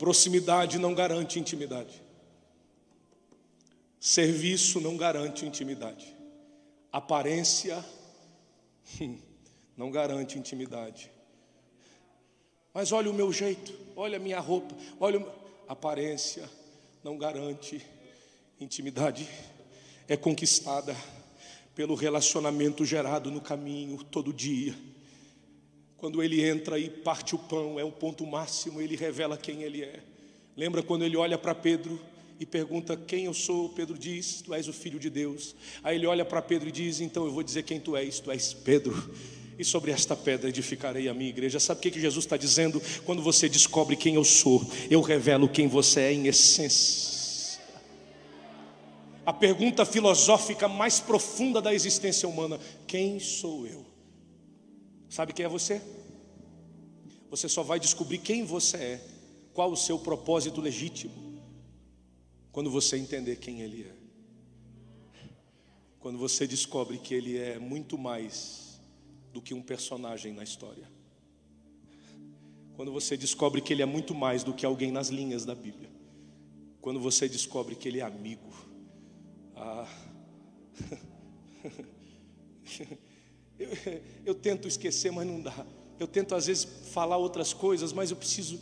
[0.02, 2.02] Proximidade não garante intimidade.
[4.00, 6.18] Serviço não garante intimidade.
[6.92, 7.86] Aparência
[9.78, 11.12] não garante intimidade.
[12.74, 15.24] Mas olha o meu jeito, olha a minha roupa, olha
[15.68, 16.50] a aparência
[17.04, 17.86] não garante
[18.60, 19.30] intimidade.
[20.08, 20.96] É conquistada
[21.76, 24.76] pelo relacionamento gerado no caminho todo dia
[26.02, 29.84] quando ele entra e parte o pão, é o ponto máximo, ele revela quem ele
[29.84, 30.00] é.
[30.58, 32.02] Lembra quando ele olha para Pedro
[32.40, 33.70] e pergunta quem eu sou?
[33.70, 35.56] Pedro diz: Tu és o filho de Deus.
[35.84, 38.32] Aí ele olha para Pedro e diz: Então eu vou dizer quem tu és, tu
[38.32, 39.14] és Pedro.
[39.60, 41.60] E sobre esta pedra edificarei a minha igreja.
[41.60, 42.82] Sabe o que, que Jesus está dizendo?
[43.06, 47.62] Quando você descobre quem eu sou, eu revelo quem você é em essência.
[49.24, 53.91] A pergunta filosófica mais profunda da existência humana: Quem sou eu?
[55.12, 55.82] Sabe quem é você?
[57.30, 59.06] Você só vai descobrir quem você é,
[59.54, 61.38] qual o seu propósito legítimo,
[62.50, 63.94] quando você entender quem Ele é.
[66.00, 68.80] Quando você descobre que Ele é muito mais
[69.34, 70.90] do que um personagem na história.
[72.78, 75.90] Quando você descobre que Ele é muito mais do que alguém nas linhas da Bíblia.
[76.80, 78.50] Quando você descobre que Ele é amigo.
[79.58, 79.90] Ah.
[83.62, 85.66] Eu, eu tento esquecer, mas não dá.
[86.00, 88.60] Eu tento às vezes falar outras coisas, mas eu preciso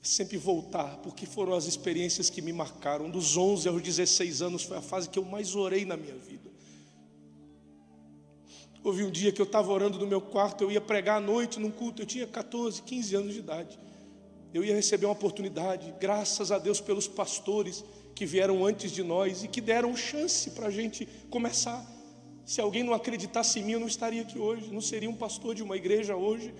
[0.00, 3.10] sempre voltar, porque foram as experiências que me marcaram.
[3.10, 6.48] Dos 11 aos 16 anos foi a fase que eu mais orei na minha vida.
[8.84, 11.58] Houve um dia que eu estava orando no meu quarto, eu ia pregar à noite
[11.58, 13.80] num culto, eu tinha 14, 15 anos de idade.
[14.54, 17.84] Eu ia receber uma oportunidade, graças a Deus pelos pastores
[18.14, 21.84] que vieram antes de nós e que deram chance para a gente começar.
[22.46, 25.52] Se alguém não acreditasse em mim, eu não estaria aqui hoje, não seria um pastor
[25.52, 26.54] de uma igreja hoje.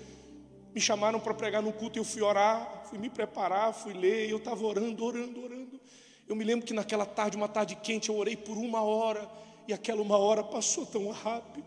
[0.75, 4.27] Me chamaram para pregar no culto e eu fui orar, fui me preparar, fui ler,
[4.27, 5.81] e eu estava orando, orando, orando.
[6.27, 9.31] Eu me lembro que naquela tarde, uma tarde quente, eu orei por uma hora,
[9.69, 11.65] e aquela uma hora passou tão rápido.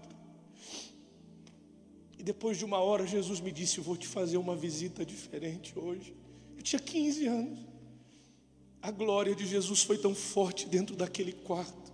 [2.17, 5.71] E depois de uma hora, Jesus me disse: Eu vou te fazer uma visita diferente
[5.79, 6.13] hoje.
[6.57, 7.59] Eu tinha 15 anos.
[8.81, 11.88] A glória de Jesus foi tão forte dentro daquele quarto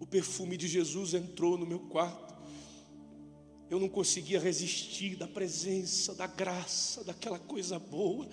[0.00, 2.36] o perfume de Jesus entrou no meu quarto.
[3.70, 8.26] Eu não conseguia resistir da presença, da graça, daquela coisa boa.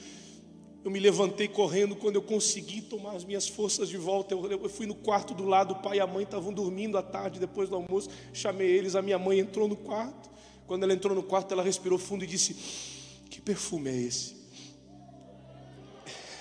[0.84, 4.34] Eu me levantei correndo quando eu consegui tomar as minhas forças de volta.
[4.34, 7.02] Eu, eu fui no quarto do lado, o pai e a mãe estavam dormindo à
[7.02, 8.10] tarde, depois do almoço.
[8.32, 10.30] Chamei eles, a minha mãe entrou no quarto.
[10.68, 12.56] Quando ela entrou no quarto, ela respirou fundo e disse:
[13.30, 14.36] Que perfume é esse?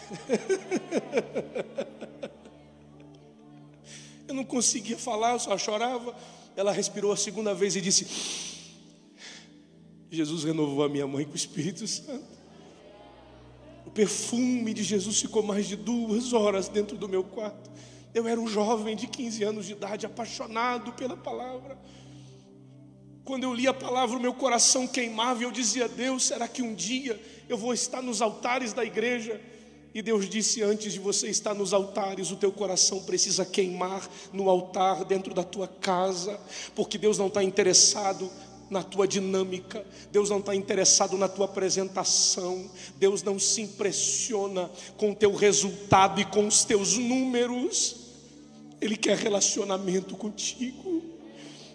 [4.26, 6.14] Eu não conseguia falar, eu só chorava.
[6.56, 8.06] Ela respirou a segunda vez e disse:
[10.10, 12.24] Jesus renovou a minha mãe com o Espírito Santo.
[13.84, 17.70] O perfume de Jesus ficou mais de duas horas dentro do meu quarto.
[18.14, 21.76] Eu era um jovem de 15 anos de idade, apaixonado pela palavra.
[23.24, 26.62] Quando eu li a palavra, o meu coração queimava e eu dizia: Deus, será que
[26.62, 29.40] um dia eu vou estar nos altares da igreja?
[29.94, 34.50] E Deus disse: Antes de você estar nos altares, o teu coração precisa queimar no
[34.50, 36.38] altar dentro da tua casa,
[36.74, 38.28] porque Deus não está interessado
[38.68, 45.12] na tua dinâmica, Deus não está interessado na tua apresentação, Deus não se impressiona com
[45.12, 47.96] o teu resultado e com os teus números,
[48.80, 51.13] Ele quer relacionamento contigo.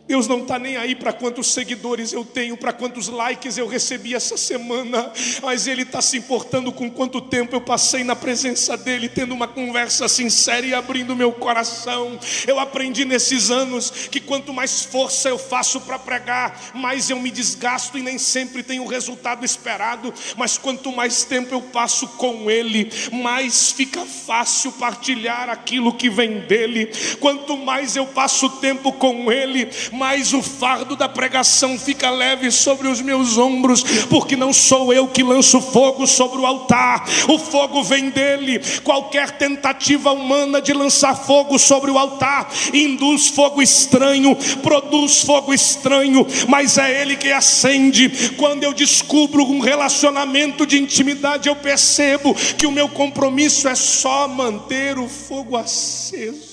[0.10, 4.15] Deus não está nem aí para quantos seguidores eu tenho, para quantos likes eu recebi
[4.15, 5.14] essa semana,
[5.44, 9.48] mas Ele está se importando com quanto tempo eu passei na presença dEle, tendo uma
[9.48, 12.19] conversa sincera e abrindo meu coração.
[12.48, 17.30] Eu aprendi nesses anos que quanto mais força eu faço para pregar, mais eu me
[17.30, 22.49] desgasto e nem sempre tenho o resultado esperado, mas quanto mais tempo eu passo com
[22.49, 26.90] Ele, mais fica fácil partilhar aquilo que vem dEle.
[27.19, 29.69] Quanto mais eu passo tempo com Ele,
[29.99, 35.09] mais o fardo da pregação fica leve sobre os meus ombros, porque não sou eu
[35.09, 38.61] que lanço fogo sobre o altar, o fogo vem dele.
[38.81, 46.26] Qualquer tentativa humana de lançar fogo sobre o altar induz fogo estranho, produz fogo estranho,
[46.47, 48.31] mas é ele que acende.
[48.38, 54.30] Quando eu descubro um relacionamento de intimidade, eu percebo que o meu compromisso é só
[54.30, 56.48] manter o fogo aceso.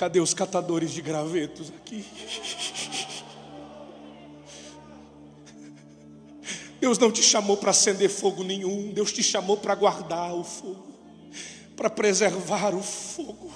[0.00, 2.06] Cadê os catadores de gravetos aqui?
[6.80, 10.86] Deus não te chamou para acender fogo nenhum, Deus te chamou para guardar o fogo,
[11.76, 13.52] para preservar o fogo.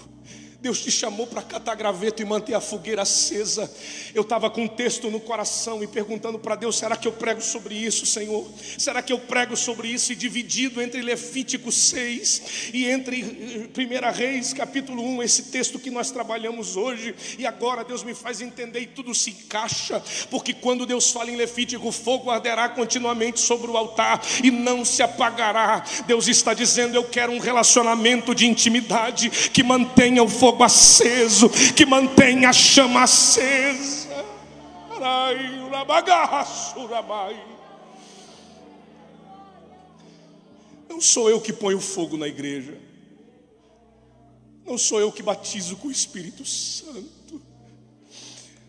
[0.65, 3.71] Deus te chamou para catar graveto e manter a fogueira acesa.
[4.15, 7.43] Eu estava com um texto no coração e perguntando para Deus: será que eu prego
[7.43, 8.51] sobre isso, Senhor?
[8.79, 10.11] Será que eu prego sobre isso?
[10.11, 16.11] E dividido entre Levítico 6 e entre 1 Reis, capítulo 1, esse texto que nós
[16.11, 17.15] trabalhamos hoje.
[17.39, 21.37] E agora Deus me faz entender e tudo se encaixa, porque quando Deus fala em
[21.37, 25.85] Levítico, o fogo arderá continuamente sobre o altar e não se apagará.
[26.07, 31.51] Deus está dizendo: eu quero um relacionamento de intimidade que mantenha o fogo fogo aceso,
[31.75, 34.25] que mantém a chama acesa.
[40.89, 42.81] Não sou eu que ponho fogo na igreja.
[44.65, 47.24] Não sou eu que batizo com o Espírito Santo.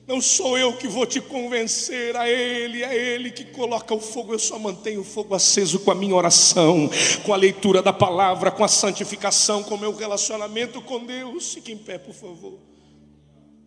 [0.08, 4.34] Não sou eu que vou te convencer, a Ele, é Ele que coloca o fogo.
[4.34, 6.90] Eu só mantenho o fogo aceso com a minha oração,
[7.26, 11.54] com a leitura da palavra, com a santificação, com o meu relacionamento com Deus.
[11.54, 12.60] Fique em pé, por favor.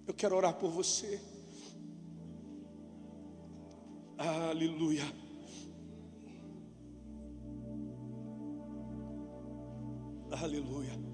[0.07, 1.21] Eu quero orar por você.
[4.17, 5.05] Aleluia.
[10.31, 11.08] Aleluia.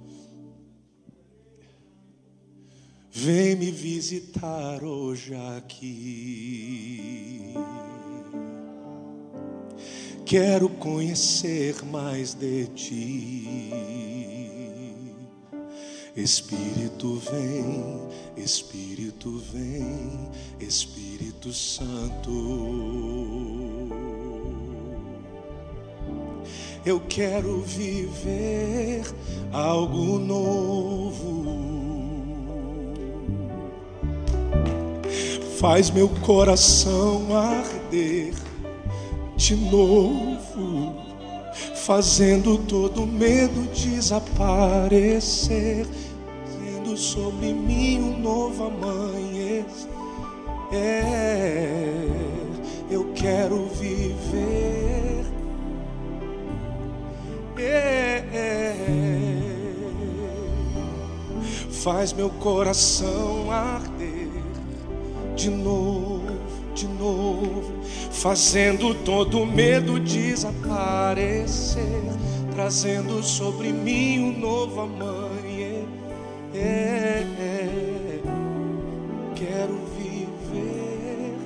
[3.16, 7.54] Vem me visitar hoje aqui.
[10.26, 13.70] Quero conhecer mais de ti.
[16.16, 20.28] Espírito vem, Espírito vem,
[20.58, 22.32] Espírito Santo.
[26.84, 29.04] Eu quero viver
[29.52, 31.83] algo novo
[35.58, 38.34] faz meu coração arder
[39.36, 40.94] de novo,
[41.74, 44.26] fazendo todo medo desaparecer,
[46.58, 49.88] tendo sobre mim um novo amanhecer.
[50.72, 52.08] É,
[52.90, 55.24] eu quero viver.
[57.56, 58.22] É,
[61.70, 63.93] faz meu coração arder
[65.34, 66.22] de novo,
[66.74, 67.72] de novo,
[68.10, 71.84] fazendo todo medo desaparecer,
[72.54, 75.84] trazendo sobre mim um novo amanhã.
[76.54, 78.20] É, é,
[79.34, 81.36] quero viver.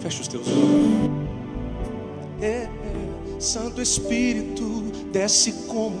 [0.00, 1.10] Fecha os teus olhos.
[2.42, 2.70] É, é,
[3.38, 4.82] Santo Espírito,
[5.12, 6.00] desce como